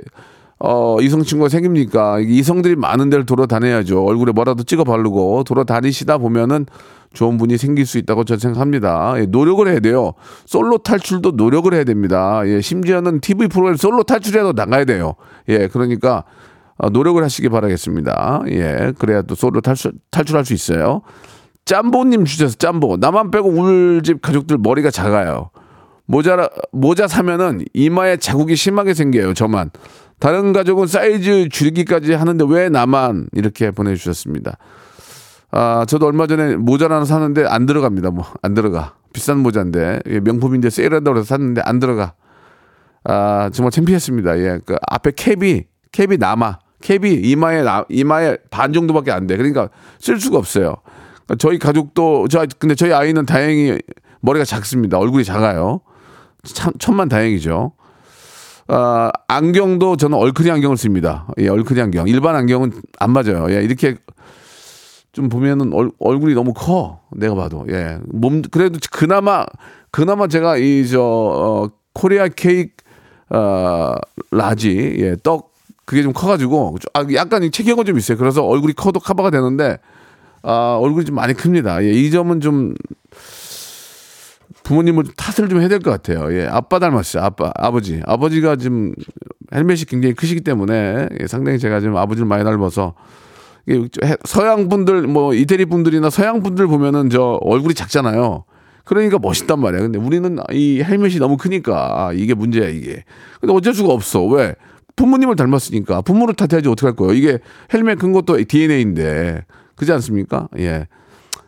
어, 0.57 0.97
이성 1.01 1.21
친구가 1.23 1.49
생깁니까? 1.49 2.19
이성들이 2.21 2.75
많은 2.77 3.09
데를 3.09 3.25
돌아다녀야죠. 3.25 4.03
얼굴에 4.05 4.31
뭐라도 4.31 4.63
찍어 4.63 4.83
바르고 4.85 5.43
돌아다니시다 5.43 6.17
보면은 6.17 6.65
좋은 7.13 7.37
분이 7.37 7.57
생길 7.57 7.85
수 7.85 7.97
있다고 7.97 8.23
저는 8.23 8.39
생각합니다. 8.39 9.15
예, 9.17 9.25
노력을 9.25 9.65
해야 9.67 9.79
돼요. 9.79 10.13
솔로 10.45 10.77
탈출도 10.77 11.31
노력을 11.31 11.73
해야 11.73 11.83
됩니다. 11.83 12.41
예, 12.45 12.61
심지어는 12.61 13.19
TV 13.21 13.47
프로그램 13.47 13.75
솔로 13.75 14.03
탈출이라도 14.03 14.53
나가야 14.53 14.85
돼요. 14.85 15.15
예, 15.49 15.67
그러니까 15.67 16.17
어, 16.19 16.23
노력을 16.91 17.23
하시기 17.23 17.49
바라겠습니다. 17.49 18.43
예, 18.49 18.93
그래야 18.99 19.21
또 19.21 19.35
솔로 19.35 19.61
탈출, 19.61 19.93
탈출할 20.11 20.45
수 20.45 20.53
있어요. 20.53 21.01
짬보님 21.65 22.25
주셔서 22.25 22.55
짬보. 22.55 22.97
나만 22.97 23.31
빼고 23.31 23.49
우리 23.49 24.01
집 24.03 24.21
가족들 24.21 24.57
머리가 24.59 24.91
작아요. 24.91 25.49
모자 26.05 26.49
모자 26.71 27.07
사면은 27.07 27.65
이마에 27.73 28.17
자국이 28.17 28.55
심하게 28.55 28.93
생겨요. 28.93 29.33
저만. 29.33 29.71
다른 30.19 30.53
가족은 30.53 30.87
사이즈 30.87 31.49
줄이기까지 31.49 32.13
하는데 32.13 32.45
왜 32.47 32.69
나만 32.69 33.27
이렇게 33.33 33.71
보내주셨습니다. 33.71 34.57
아 35.51 35.85
저도 35.87 36.05
얼마 36.05 36.27
전에 36.27 36.55
모자 36.57 36.85
하나 36.85 37.03
사는데 37.05 37.45
안 37.45 37.65
들어갑니다. 37.65 38.11
뭐 38.11 38.25
안 38.41 38.53
들어가. 38.53 38.93
비싼 39.13 39.39
모자인데 39.39 40.01
예, 40.07 40.19
명품인데 40.19 40.69
세일한다고 40.69 41.17
해서 41.17 41.25
샀는데 41.25 41.61
안 41.65 41.79
들어가. 41.79 42.13
아 43.03 43.49
정말 43.53 43.71
창피했습니다. 43.71 44.39
예, 44.39 44.59
그 44.65 44.75
앞에 44.89 45.11
캡이 45.15 45.63
캡이 45.91 46.17
남아. 46.17 46.59
캡이 46.81 47.13
이마에 47.23 47.63
나, 47.63 47.85
이마에 47.89 48.37
반 48.51 48.73
정도밖에 48.73 49.11
안 49.11 49.27
돼. 49.27 49.37
그러니까 49.37 49.69
쓸 49.99 50.19
수가 50.19 50.37
없어요. 50.37 50.75
그러니까 51.25 51.35
저희 51.39 51.57
가족도 51.57 52.27
저 52.27 52.45
근데 52.59 52.75
저희 52.75 52.93
아이는 52.93 53.25
다행히 53.25 53.77
머리가 54.21 54.45
작습니다. 54.45 54.97
얼굴이 54.97 55.23
작아요. 55.23 55.81
참 56.43 56.73
천만 56.79 57.09
다행이죠. 57.09 57.73
아, 58.67 59.11
안경도 59.27 59.97
저는 59.97 60.17
얼큰이 60.17 60.49
안경을 60.49 60.77
씁니다. 60.77 61.27
예, 61.37 61.47
얼큰이 61.47 61.79
안경. 61.81 62.07
일반 62.07 62.35
안경은 62.35 62.71
안 62.99 63.11
맞아요. 63.11 63.47
예, 63.49 63.63
이렇게 63.63 63.95
좀 65.11 65.29
보면은 65.29 65.71
얼, 65.73 65.91
얼굴이 65.99 66.33
너무 66.33 66.53
커. 66.53 67.01
내가 67.15 67.35
봐도. 67.35 67.65
예. 67.69 67.99
몸 68.07 68.41
그래도 68.41 68.79
그나마 68.91 69.45
그나마 69.91 70.27
제가 70.27 70.57
이저 70.57 71.01
어, 71.01 71.69
Korea 71.93 72.27
cake 72.27 72.71
어, 73.29 73.95
large 74.31 74.95
예, 74.99 75.15
떡 75.23 75.54
그게 75.85 76.01
좀 76.03 76.13
커가지고 76.13 76.77
아, 76.93 77.05
약간 77.13 77.43
이 77.43 77.51
체격은 77.51 77.85
좀 77.85 77.97
있어요. 77.97 78.17
그래서 78.17 78.43
얼굴이 78.43 78.73
커도 78.73 78.99
커버가 78.99 79.29
되는데 79.29 79.77
아, 80.43 80.77
얼굴이 80.81 81.05
좀 81.05 81.15
많이 81.15 81.33
큽니다. 81.33 81.83
예, 81.83 81.91
이 81.91 82.11
점은 82.11 82.41
좀 82.41 82.73
부모님을 84.63 85.03
탓을 85.15 85.47
좀 85.49 85.59
해야 85.59 85.67
될 85.67 85.79
것 85.79 85.91
같아요. 85.91 86.33
예, 86.35 86.47
아빠 86.47 86.79
닮았어요. 86.79 87.23
아빠, 87.23 87.51
아버지. 87.55 88.01
아버지가 88.05 88.55
지금 88.55 88.93
헬멧이 89.53 89.85
굉장히 89.85 90.15
크시기 90.15 90.41
때문에 90.41 91.07
예, 91.21 91.27
상당히 91.27 91.59
제가 91.59 91.79
지금 91.79 91.97
아버지를 91.97 92.27
많이 92.27 92.43
닮아서 92.43 92.93
이게 93.67 93.87
서양 94.25 94.69
분들 94.69 95.03
뭐 95.03 95.33
이태리 95.33 95.65
분들이나 95.65 96.09
서양 96.09 96.41
분들 96.41 96.67
보면은 96.67 97.09
저 97.09 97.39
얼굴이 97.41 97.73
작잖아요. 97.75 98.45
그러니까 98.83 99.17
멋있단 99.19 99.59
말이야. 99.59 99.81
근데 99.81 99.97
우리는 99.97 100.37
이 100.51 100.81
헬멧이 100.83 101.17
너무 101.17 101.37
크니까 101.37 102.11
이게 102.13 102.33
문제야 102.35 102.69
이게. 102.69 103.03
근데 103.39 103.53
어쩔 103.53 103.73
수가 103.73 103.93
없어. 103.93 104.23
왜? 104.25 104.55
부모님을 104.95 105.35
닮았으니까 105.35 106.01
부모를 106.01 106.35
탓해야지 106.35 106.69
어떻게 106.69 106.87
할 106.87 106.95
거예요. 106.95 107.13
이게 107.13 107.39
헬멧 107.73 107.99
큰 107.99 108.11
것도 108.11 108.37
DNA인데 108.47 109.45
그지 109.75 109.91
않습니까? 109.93 110.47
예. 110.57 110.87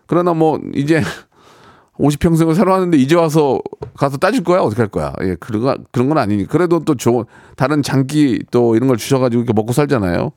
그러나 0.05 0.33
뭐 0.33 0.59
이제 0.73 1.01
50평생을 1.99 2.53
살아왔는데 2.53 2.97
이제 2.97 3.15
와서 3.15 3.59
가서 3.95 4.17
따질 4.17 4.43
거야? 4.43 4.59
어떻게 4.59 4.81
할 4.81 4.89
거야? 4.89 5.13
예, 5.23 5.35
그런 5.35 5.63
거, 5.63 5.75
그런 5.91 6.09
건 6.09 6.17
아니니. 6.19 6.45
그래도 6.45 6.79
또 6.79 6.95
좋은, 6.95 7.25
다른 7.55 7.81
장기 7.81 8.43
또 8.51 8.75
이런 8.75 8.87
걸 8.87 8.97
주셔가지고 8.97 9.41
이렇게 9.41 9.53
먹고 9.53 9.73
살잖아요. 9.73 10.31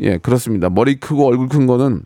예, 0.00 0.18
그렇습니다. 0.18 0.70
머리 0.70 1.00
크고 1.00 1.26
얼굴 1.26 1.48
큰 1.48 1.66
거는 1.66 2.02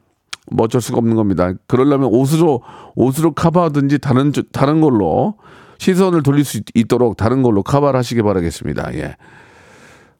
뭐 0.50 0.64
어쩔 0.64 0.80
수가 0.80 0.98
없는 0.98 1.16
겁니다. 1.16 1.52
그러려면 1.66 2.08
옷으로, 2.12 2.62
옷으로 2.94 3.32
커버하든지 3.32 3.98
다른, 3.98 4.32
다른 4.52 4.80
걸로 4.80 5.34
시선을 5.78 6.22
돌릴 6.22 6.44
수 6.44 6.60
있도록 6.74 7.16
다른 7.16 7.42
걸로 7.42 7.62
커버를 7.62 7.98
하시기 7.98 8.22
바라겠습니다. 8.22 8.94
예. 8.94 9.16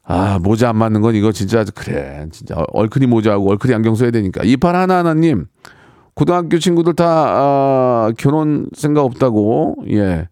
아, 0.07 0.39
모자 0.39 0.69
안 0.69 0.77
맞는 0.77 1.01
건 1.01 1.15
이거 1.15 1.31
진짜 1.31 1.63
그래. 1.63 2.27
진짜 2.31 2.55
얼큰이 2.73 3.07
모자하고 3.07 3.49
얼큰이 3.51 3.73
안경 3.73 3.95
써야 3.95 4.11
되니까. 4.11 4.43
이팔 4.43 4.75
하나하나님, 4.75 5.47
고등학교 6.13 6.59
친구들 6.59 6.93
다 6.93 7.05
아, 7.07 8.11
결혼 8.17 8.67
생각 8.73 9.03
없다고 9.03 9.77
예 9.91 10.29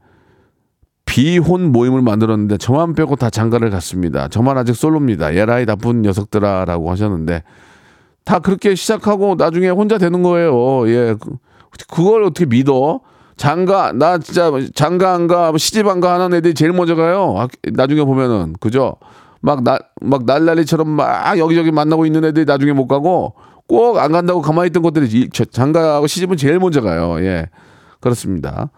비혼 1.05 1.71
모임을 1.71 2.01
만들었는데 2.01 2.57
저만 2.57 2.93
빼고 2.95 3.15
다 3.15 3.29
장가를 3.29 3.69
갔습니다. 3.71 4.27
저만 4.27 4.57
아직 4.57 4.75
솔로입니다. 4.75 5.35
예라이 5.35 5.65
나쁜 5.65 6.01
녀석들아라고 6.03 6.89
하셨는데 6.91 7.43
다 8.23 8.39
그렇게 8.39 8.75
시작하고 8.75 9.35
나중에 9.37 9.69
혼자 9.69 9.97
되는 9.97 10.23
거예요. 10.23 10.87
예 10.89 11.15
그, 11.19 11.35
그걸 11.89 12.23
어떻게 12.23 12.45
믿어? 12.45 13.01
장가 13.35 13.91
나 13.93 14.19
진짜 14.19 14.51
장가 14.75 15.13
안가 15.13 15.51
시집 15.57 15.87
안가 15.87 16.13
하는 16.13 16.37
애들이 16.37 16.53
제일 16.53 16.71
먼저 16.71 16.95
가요. 16.95 17.47
나중에 17.73 18.03
보면은 18.03 18.53
그죠? 18.59 18.95
막 19.43 19.61
나 19.63 19.77
막 20.01 20.25
날라리처럼 20.25 20.89
막 20.89 21.37
여기저기 21.37 21.71
만나고 21.71 22.05
있는 22.05 22.23
애들이 22.25 22.45
나중에 22.45 22.73
못 22.73 22.87
가고 22.87 23.33
꼭 23.67 23.97
안 23.99 24.11
간다고 24.11 24.41
가만히 24.41 24.67
있던 24.67 24.83
것들이 24.83 25.29
장가하고 25.29 26.07
시집은 26.07 26.37
제일 26.37 26.59
먼저 26.59 26.81
가요. 26.81 27.17
예. 27.19 27.47
그렇습니다. 27.99 28.69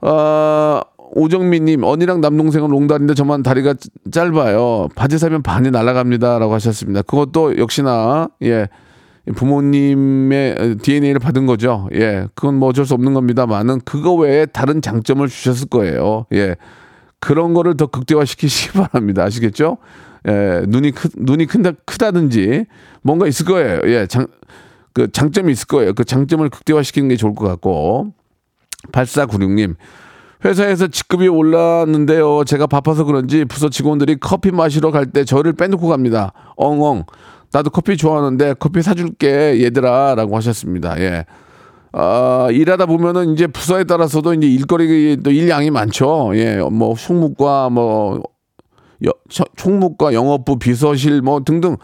어, 0.00 0.80
오정민님, 1.10 1.84
언니랑 1.84 2.20
남동생은 2.20 2.70
롱다리인데 2.70 3.14
저만 3.14 3.42
다리가 3.42 3.74
짧아요. 4.10 4.88
바지 4.94 5.18
사면 5.18 5.42
반이 5.42 5.70
날아갑니다. 5.70 6.38
라고 6.38 6.54
하셨습니다. 6.54 7.02
그것도 7.02 7.58
역시나, 7.58 8.28
예. 8.42 8.68
부모님의 9.34 10.76
DNA를 10.82 11.18
받은 11.18 11.46
거죠. 11.46 11.88
예. 11.94 12.26
그건 12.34 12.54
뭐 12.56 12.68
어쩔 12.70 12.86
수 12.86 12.94
없는 12.94 13.12
겁니다만은 13.14 13.80
그거 13.84 14.14
외에 14.14 14.46
다른 14.46 14.80
장점을 14.80 15.26
주셨을 15.28 15.68
거예요. 15.68 16.26
예. 16.32 16.56
그런 17.20 17.54
거를 17.54 17.76
더 17.76 17.86
극대화 17.86 18.24
시키시기 18.24 18.72
바랍니다. 18.78 19.24
아시겠죠? 19.24 19.78
예, 20.26 20.62
눈이 20.66 20.92
크, 20.92 21.08
눈이 21.16 21.46
큰다, 21.46 21.72
크다든지 21.84 22.66
뭔가 23.02 23.26
있을 23.26 23.46
거예요. 23.46 23.80
예, 23.84 24.06
장, 24.06 24.26
그 24.92 25.10
장점이 25.10 25.52
있을 25.52 25.66
거예요. 25.66 25.94
그 25.94 26.04
장점을 26.04 26.48
극대화 26.48 26.82
시키는 26.82 27.08
게 27.08 27.16
좋을 27.16 27.34
것 27.34 27.46
같고. 27.46 28.12
8496님. 28.92 29.76
회사에서 30.44 30.86
직급이 30.86 31.26
올랐는데요. 31.26 32.44
제가 32.44 32.66
바빠서 32.68 33.02
그런지 33.04 33.44
부서 33.44 33.68
직원들이 33.68 34.18
커피 34.20 34.52
마시러 34.52 34.90
갈 34.92 35.06
때 35.06 35.24
저를 35.24 35.52
빼놓고 35.52 35.88
갑니다. 35.88 36.32
엉엉. 36.56 37.04
나도 37.52 37.70
커피 37.70 37.96
좋아하는데 37.96 38.54
커피 38.60 38.82
사줄게 38.82 39.62
얘들아 39.64 40.14
라고 40.14 40.36
하셨습니다. 40.36 41.00
예. 41.00 41.24
아, 41.92 42.48
일하다 42.50 42.86
보면은 42.86 43.32
이제 43.32 43.46
부서에 43.46 43.84
따라서도 43.84 44.34
이제 44.34 44.46
일거리 44.46 45.18
또 45.22 45.30
일량이 45.30 45.70
많죠. 45.70 46.32
예, 46.34 46.58
뭐 46.58 46.94
총무과 46.94 47.70
뭐 47.70 48.22
여, 49.06 49.10
총무과 49.56 50.12
영업부 50.12 50.58
비서실 50.58 51.22
뭐 51.22 51.40
등등 51.40 51.76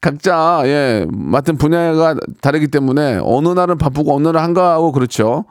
각자 0.00 0.62
예 0.64 1.06
맡은 1.10 1.56
분야가 1.56 2.16
다르기 2.40 2.68
때문에 2.68 3.20
어느 3.22 3.48
날은 3.48 3.78
바쁘고 3.78 4.14
어느 4.14 4.24
날은 4.24 4.40
한가하고 4.40 4.92
그렇죠. 4.92 5.44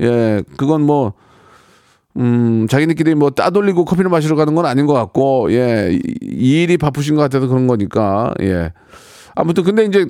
예, 0.00 0.42
그건 0.56 0.82
뭐 0.82 1.12
음, 2.16 2.66
자기네끼리 2.68 3.14
뭐 3.14 3.30
따돌리고 3.30 3.84
커피를 3.84 4.10
마시러 4.10 4.36
가는 4.36 4.54
건 4.54 4.66
아닌 4.66 4.86
것 4.86 4.92
같고, 4.92 5.52
예, 5.52 5.98
이 6.22 6.62
일이 6.62 6.78
바쁘신 6.78 7.16
것 7.16 7.22
같아서 7.22 7.48
그런 7.48 7.66
거니까, 7.66 8.32
예. 8.40 8.72
아무튼 9.34 9.64
근데 9.64 9.84
이제 9.84 10.06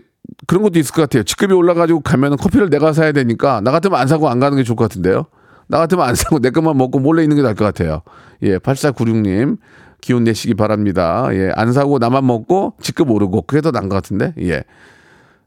그런 0.47 0.63
것도 0.63 0.79
있을 0.79 0.95
것 0.95 1.03
같아요. 1.03 1.23
직급이 1.23 1.53
올라가지고 1.53 2.01
가면은 2.01 2.37
커피를 2.37 2.71
내가 2.71 2.93
사야 2.93 3.13
되니까 3.13 3.61
나 3.61 3.71
같으면 3.71 3.99
안 3.99 4.09
사고 4.09 4.29
안 4.29 4.41
가는 4.41 4.57
게 4.57 4.63
좋을 4.63 4.77
것 4.77 4.85
같은데요. 4.89 5.27
나 5.67 5.79
같으면 5.79 6.07
안 6.07 6.15
사고 6.15 6.39
내 6.39 6.51
것만 6.51 6.77
먹고 6.77 6.99
몰래 6.99 7.23
있는 7.23 7.37
게 7.37 7.43
나을 7.43 7.55
것 7.55 7.65
같아요. 7.65 8.03
예, 8.43 8.59
8496님. 8.59 9.59
기운 10.01 10.25
내시기 10.25 10.53
바랍니다. 10.53 11.29
예, 11.33 11.51
안 11.55 11.73
사고 11.73 11.99
나만 11.99 12.27
먹고 12.27 12.75
직급 12.83 13.11
오르고 13.11 13.43
그게 13.43 13.63
더 13.63 13.71
나은 13.71 13.89
것 13.89 13.95
같은데. 13.95 14.35
예. 14.43 14.65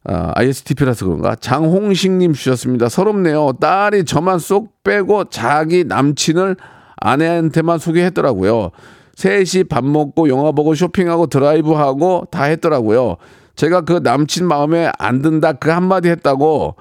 아, 0.04 0.32
ISTP라서 0.36 1.06
그런가? 1.06 1.36
장홍식님 1.36 2.34
주셨습니다. 2.34 2.90
서럽네요. 2.90 3.54
딸이 3.60 4.06
저만 4.06 4.40
쏙 4.40 4.84
빼고 4.84 5.26
자기 5.26 5.84
남친을 5.84 6.56
아내한테만 6.96 7.78
소개했더라고요. 7.78 8.72
셋이 9.16 9.66
밥 9.70 9.84
먹고 9.84 10.30
영화 10.30 10.52
보고 10.52 10.74
쇼핑하고 10.74 11.28
드라이브하고 11.28 12.28
다 12.32 12.46
했더라고요. 12.46 13.18
제가 13.58 13.82
그 13.82 14.00
남친 14.02 14.48
마음에 14.48 14.89
안 14.98 15.22
든다 15.22 15.54
그 15.54 15.70
한마디 15.70 16.10
했다고 16.10 16.76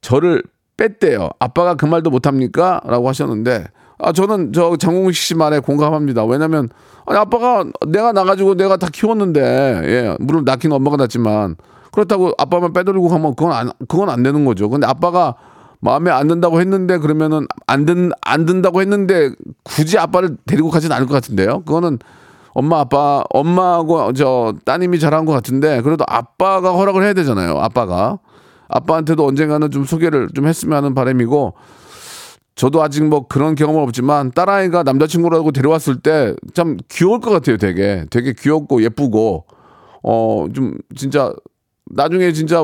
저를 0.00 0.42
뺐대요. 0.76 1.30
아빠가 1.38 1.74
그 1.74 1.86
말도 1.86 2.10
못합니까? 2.10 2.80
라고 2.84 3.08
하셨는데, 3.08 3.66
아, 3.98 4.12
저는 4.12 4.52
저 4.52 4.76
장홍식 4.76 5.22
씨 5.22 5.34
말에 5.36 5.60
공감합니다. 5.60 6.24
왜냐면, 6.24 6.70
아니, 7.06 7.18
아빠가 7.18 7.64
내가 7.86 8.12
나가지고 8.12 8.56
내가 8.56 8.78
다 8.78 8.88
키웠는데, 8.90 9.40
예, 9.84 10.16
물론 10.18 10.44
낳기는 10.44 10.74
엄마가 10.74 10.96
낳지만, 10.96 11.56
그렇다고 11.92 12.32
아빠만 12.38 12.72
빼돌리고 12.72 13.08
가면 13.08 13.36
그건 13.36 13.52
안, 13.52 13.70
그건 13.86 14.08
안 14.08 14.22
되는 14.22 14.44
거죠. 14.44 14.70
근데 14.70 14.86
아빠가 14.86 15.36
마음에 15.80 16.10
안 16.10 16.28
든다고 16.28 16.60
했는데 16.60 16.96
그러면은 16.96 17.46
안 17.66 17.84
든, 17.84 18.10
안 18.22 18.46
든다고 18.46 18.80
했는데 18.80 19.32
굳이 19.62 19.98
아빠를 19.98 20.36
데리고 20.46 20.70
가진 20.70 20.90
않을 20.90 21.06
것 21.06 21.12
같은데요. 21.12 21.64
그거는 21.66 21.98
엄마 22.54 22.80
아빠 22.80 23.24
엄마하고 23.30 24.12
저 24.12 24.54
따님이 24.64 24.98
잘한 24.98 25.24
것 25.24 25.32
같은데 25.32 25.80
그래도 25.82 26.04
아빠가 26.08 26.72
허락을 26.72 27.02
해야 27.02 27.12
되잖아요. 27.14 27.58
아빠가 27.58 28.18
아빠한테도 28.68 29.26
언젠가는 29.26 29.70
좀 29.70 29.84
소개를 29.84 30.28
좀 30.34 30.46
했으면 30.46 30.76
하는 30.78 30.94
바람이고 30.94 31.54
저도 32.54 32.82
아직 32.82 33.04
뭐 33.04 33.26
그런 33.26 33.54
경험은 33.54 33.82
없지만 33.82 34.30
딸아이가 34.32 34.82
남자친구라고 34.82 35.52
데려왔을 35.52 36.00
때 36.00 36.34
참 36.54 36.76
귀여울 36.90 37.20
것 37.20 37.30
같아요. 37.30 37.56
되게 37.56 38.04
되게 38.10 38.34
귀엽고 38.38 38.82
예쁘고 38.82 39.46
어 40.02 40.46
좀 40.54 40.74
진짜 40.96 41.32
나중에 41.90 42.32
진짜 42.32 42.62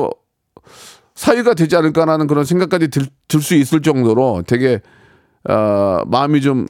사위가 1.15 1.53
되지 1.55 1.75
않을까라는 1.75 2.27
그런 2.27 2.45
생각까지 2.45 2.89
들 2.89 3.41
수 3.41 3.55
있을 3.55 3.81
정도로 3.81 4.43
되게 4.47 4.81
어 5.47 5.99
마음이 6.07 6.41
좀 6.41 6.65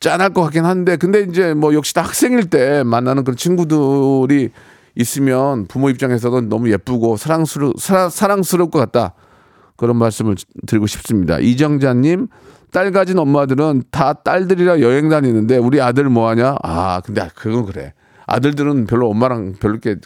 짠할 0.00 0.30
것 0.34 0.42
같긴 0.42 0.64
한데 0.64 0.96
근데 0.96 1.20
이제 1.22 1.54
뭐 1.54 1.74
역시 1.74 1.94
다 1.94 2.02
학생일 2.02 2.50
때 2.50 2.82
만나는 2.82 3.24
그런 3.24 3.36
친구들이 3.36 4.50
있으면 4.96 5.66
부모 5.66 5.90
입장에서는 5.90 6.48
너무 6.48 6.70
예쁘고 6.70 7.16
사랑스러 7.16 7.72
사랑, 7.78 8.10
사랑스러울 8.10 8.70
것 8.70 8.78
같다. 8.78 9.14
그런 9.76 9.96
말씀을 9.96 10.36
드리고 10.66 10.86
싶습니다. 10.86 11.38
이정자님 11.38 12.28
딸 12.70 12.92
가진 12.92 13.18
엄마들은 13.18 13.84
다 13.90 14.12
딸들이랑 14.12 14.80
여행 14.80 15.08
다니는데 15.08 15.56
우리 15.56 15.80
아들 15.80 16.08
뭐하냐? 16.08 16.56
아 16.62 17.00
근데 17.04 17.28
그건 17.34 17.66
그래. 17.66 17.92
아들들은 18.26 18.86
별로 18.86 19.08
엄마랑 19.10 19.54
별로 19.60 19.74
이렇게 19.74 19.96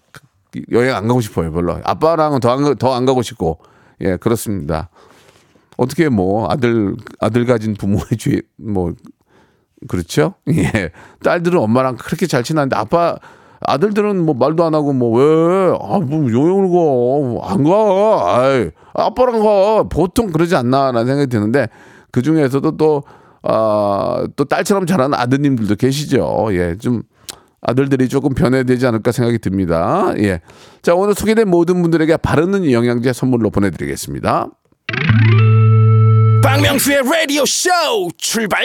여행 0.73 0.95
안 0.95 1.07
가고 1.09 1.21
싶어요 1.21 1.53
별로. 1.53 1.81
아빠랑은 1.85 2.41
더안 2.41 3.05
가고 3.05 3.23
싶고. 3.23 3.59
예 4.01 4.17
그렇습니다. 4.17 4.89
어떻게 5.77 6.09
뭐 6.09 6.49
아들 6.51 6.95
아들 7.21 7.45
가진 7.45 7.75
부모의 7.75 8.05
주뭐 8.19 8.95
그렇죠? 9.87 10.35
예. 10.51 10.91
딸들은 11.23 11.59
엄마랑 11.59 11.97
그렇게 11.97 12.27
잘 12.27 12.43
친한데 12.43 12.77
아빠 12.77 13.17
아들들은 13.61 14.25
뭐 14.25 14.35
말도 14.35 14.65
안 14.65 14.75
하고 14.75 14.93
뭐 14.93 15.19
왜? 15.19 15.77
아, 15.81 15.99
뭐 15.99 16.31
여행을 16.31 17.41
가. 17.41 17.53
안 17.53 17.65
가. 17.65 18.71
아빠랑 18.95 19.43
가. 19.43 19.83
보통 19.85 20.31
그러지 20.31 20.57
않나라는 20.57 21.07
생각이 21.07 21.29
드는데 21.29 21.69
그 22.11 22.23
중에서도 22.23 22.77
또 22.77 23.03
아, 23.43 24.27
또 24.37 24.45
딸처럼 24.45 24.87
잘하는 24.87 25.19
아드님들도 25.19 25.77
계시죠. 25.77 26.49
예. 26.53 26.77
좀 26.77 27.03
아들들이 27.61 28.09
조금 28.09 28.35
변해야 28.35 28.63
되지 28.63 28.87
않을까 28.87 29.13
생각이 29.13 29.39
듭니다. 29.39 30.13
예. 30.19 30.41
자, 30.83 30.95
오늘 30.95 31.15
소개된 31.15 31.49
모든 31.49 31.83
분들에게 31.83 32.17
바르는 32.19 32.71
영양제 32.71 33.13
선물로 33.13 33.51
보내드리겠습니다. 33.51 34.49
박명수의 36.43 37.03
라디오 37.03 37.45
쇼 37.45 37.71
출발 38.17 38.65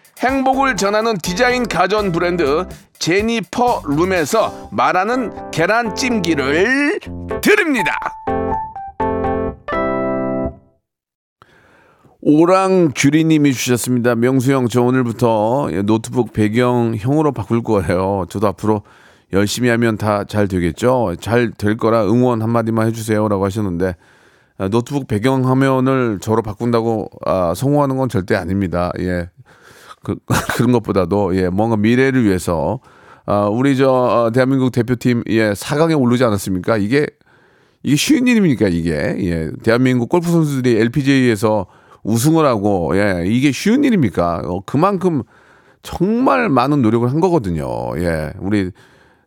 행복을 0.21 0.75
전하는 0.75 1.17
디자인 1.17 1.67
가전 1.67 2.11
브랜드 2.11 2.67
제니퍼 2.99 3.81
룸에서 3.87 4.69
말하는 4.71 5.49
계란찜기를 5.49 6.99
드립니다. 7.41 7.91
오랑규리님이 12.21 13.51
주셨습니다. 13.53 14.13
명수형, 14.13 14.67
저 14.67 14.83
오늘부터 14.83 15.69
노트북 15.85 16.33
배경형으로 16.33 17.31
바꿀 17.31 17.63
거예요. 17.63 18.25
저도 18.29 18.45
앞으로 18.47 18.83
열심히 19.33 19.69
하면 19.69 19.97
다 19.97 20.23
잘 20.25 20.47
되겠죠? 20.47 21.15
잘 21.19 21.51
될 21.57 21.77
거라 21.77 22.05
응원 22.05 22.43
한마디만 22.43 22.85
해주세요 22.87 23.27
라고 23.27 23.45
하셨는데 23.45 23.95
아, 24.59 24.67
노트북 24.67 25.07
배경 25.07 25.47
화면을 25.47 26.19
저로 26.21 26.43
바꾼다고 26.43 27.09
아, 27.25 27.53
성공하는 27.55 27.97
건 27.97 28.07
절대 28.07 28.35
아닙니다. 28.35 28.91
예. 28.99 29.29
그, 30.03 30.15
그런 30.55 30.71
것보다도 30.71 31.35
예, 31.35 31.49
뭔가 31.49 31.77
미래를 31.77 32.23
위해서 32.23 32.79
아, 33.25 33.47
우리 33.47 33.77
저 33.77 33.89
어, 33.89 34.31
대한민국 34.31 34.71
대표팀 34.71 35.23
예, 35.27 35.51
4강에 35.51 35.99
오르지 35.99 36.23
않았습니까? 36.23 36.77
이게 36.77 37.07
이게 37.83 37.95
쉬운 37.95 38.27
일입니까, 38.27 38.67
이게? 38.67 38.91
예. 38.91 39.51
대한민국 39.63 40.09
골프 40.09 40.29
선수들이 40.29 40.79
LPGA에서 40.81 41.65
우승을 42.03 42.45
하고, 42.45 42.91
예. 42.95 43.23
이게 43.25 43.51
쉬운 43.51 43.83
일입니까? 43.83 44.43
어, 44.45 44.61
그만큼 44.65 45.23
정말 45.81 46.49
많은 46.49 46.81
노력을 46.81 47.09
한 47.09 47.19
거거든요. 47.19 47.67
예. 47.97 48.33
우리, 48.39 48.71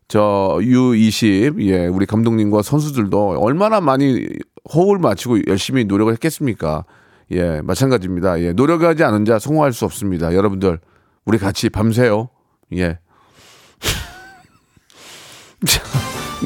저, 0.06 0.58
U20, 0.60 1.60
예. 1.62 1.86
우리 1.86 2.06
감독님과 2.06 2.62
선수들도 2.62 3.40
얼마나 3.40 3.80
많이 3.80 4.26
호흡을 4.72 4.98
맞추고 4.98 5.46
열심히 5.48 5.84
노력을 5.84 6.12
했겠습니까? 6.12 6.84
예. 7.30 7.60
마찬가지입니다. 7.62 8.40
예. 8.40 8.52
노력하지 8.52 9.04
않은 9.04 9.24
자 9.24 9.38
성공할 9.38 9.72
수 9.72 9.84
없습니다. 9.84 10.34
여러분들, 10.34 10.78
우리 11.24 11.38
같이 11.38 11.68
밤새요. 11.68 12.28
예. 12.74 12.98
자, 15.66 15.82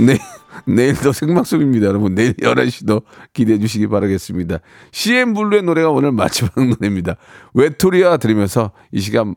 네. 0.04 0.18
내일도 0.66 1.12
생방송입니다, 1.12 1.86
여러분. 1.86 2.14
내일 2.14 2.34
11시도 2.34 3.02
기대해 3.32 3.58
주시기 3.58 3.86
바라겠습니다. 3.86 4.58
CNBLUE의 4.92 5.62
노래가 5.62 5.90
오늘 5.90 6.12
마지막 6.12 6.52
노래입니다. 6.60 7.16
외톨이야 7.54 8.18
들으면서 8.18 8.72
이 8.92 9.00
시간, 9.00 9.34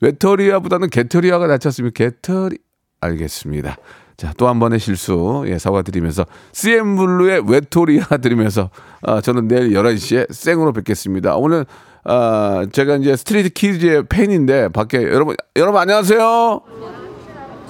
외톨이야보다는 0.00 0.90
게토리아가 0.90 1.46
낫지 1.46 1.68
않습니까? 1.68 2.04
게토리, 2.04 2.58
알겠습니다. 3.00 3.76
자, 4.16 4.32
또 4.36 4.48
한 4.48 4.60
번의 4.60 4.78
실수, 4.78 5.44
예, 5.46 5.58
사과드리면서, 5.58 6.24
CNBLUE의 6.52 7.42
외톨이야 7.50 8.04
들으면서, 8.22 8.70
아, 9.02 9.20
저는 9.20 9.48
내일 9.48 9.70
11시에 9.72 10.32
생으로 10.32 10.72
뵙겠습니다. 10.72 11.36
오늘, 11.36 11.66
아, 12.04 12.66
제가 12.70 12.96
이제 12.96 13.16
스트레이 13.16 13.50
키즈의 13.50 14.04
팬인데, 14.08 14.68
밖에, 14.68 15.02
여러분, 15.02 15.34
여러분 15.56 15.80
안녕하세요? 15.80 16.60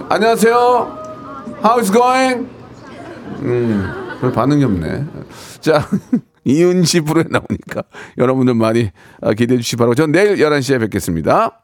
안녕하세요? 0.09 1.05
How's 1.63 1.93
going? 1.93 2.47
음, 3.41 4.17
별 4.21 4.33
반응이 4.33 4.65
없네. 4.65 5.07
자, 5.61 5.89
이은지 6.45 7.01
프로에 7.01 7.25
나오니까 7.31 7.85
여러분들 8.19 8.55
많이 8.55 8.91
아, 9.23 9.33
기대해 9.33 9.59
주시기 9.59 9.77
바라고. 9.77 9.95
전 9.95 10.13
내일 10.13 10.37
11시에 10.37 10.79
뵙겠습니다. 10.81 11.63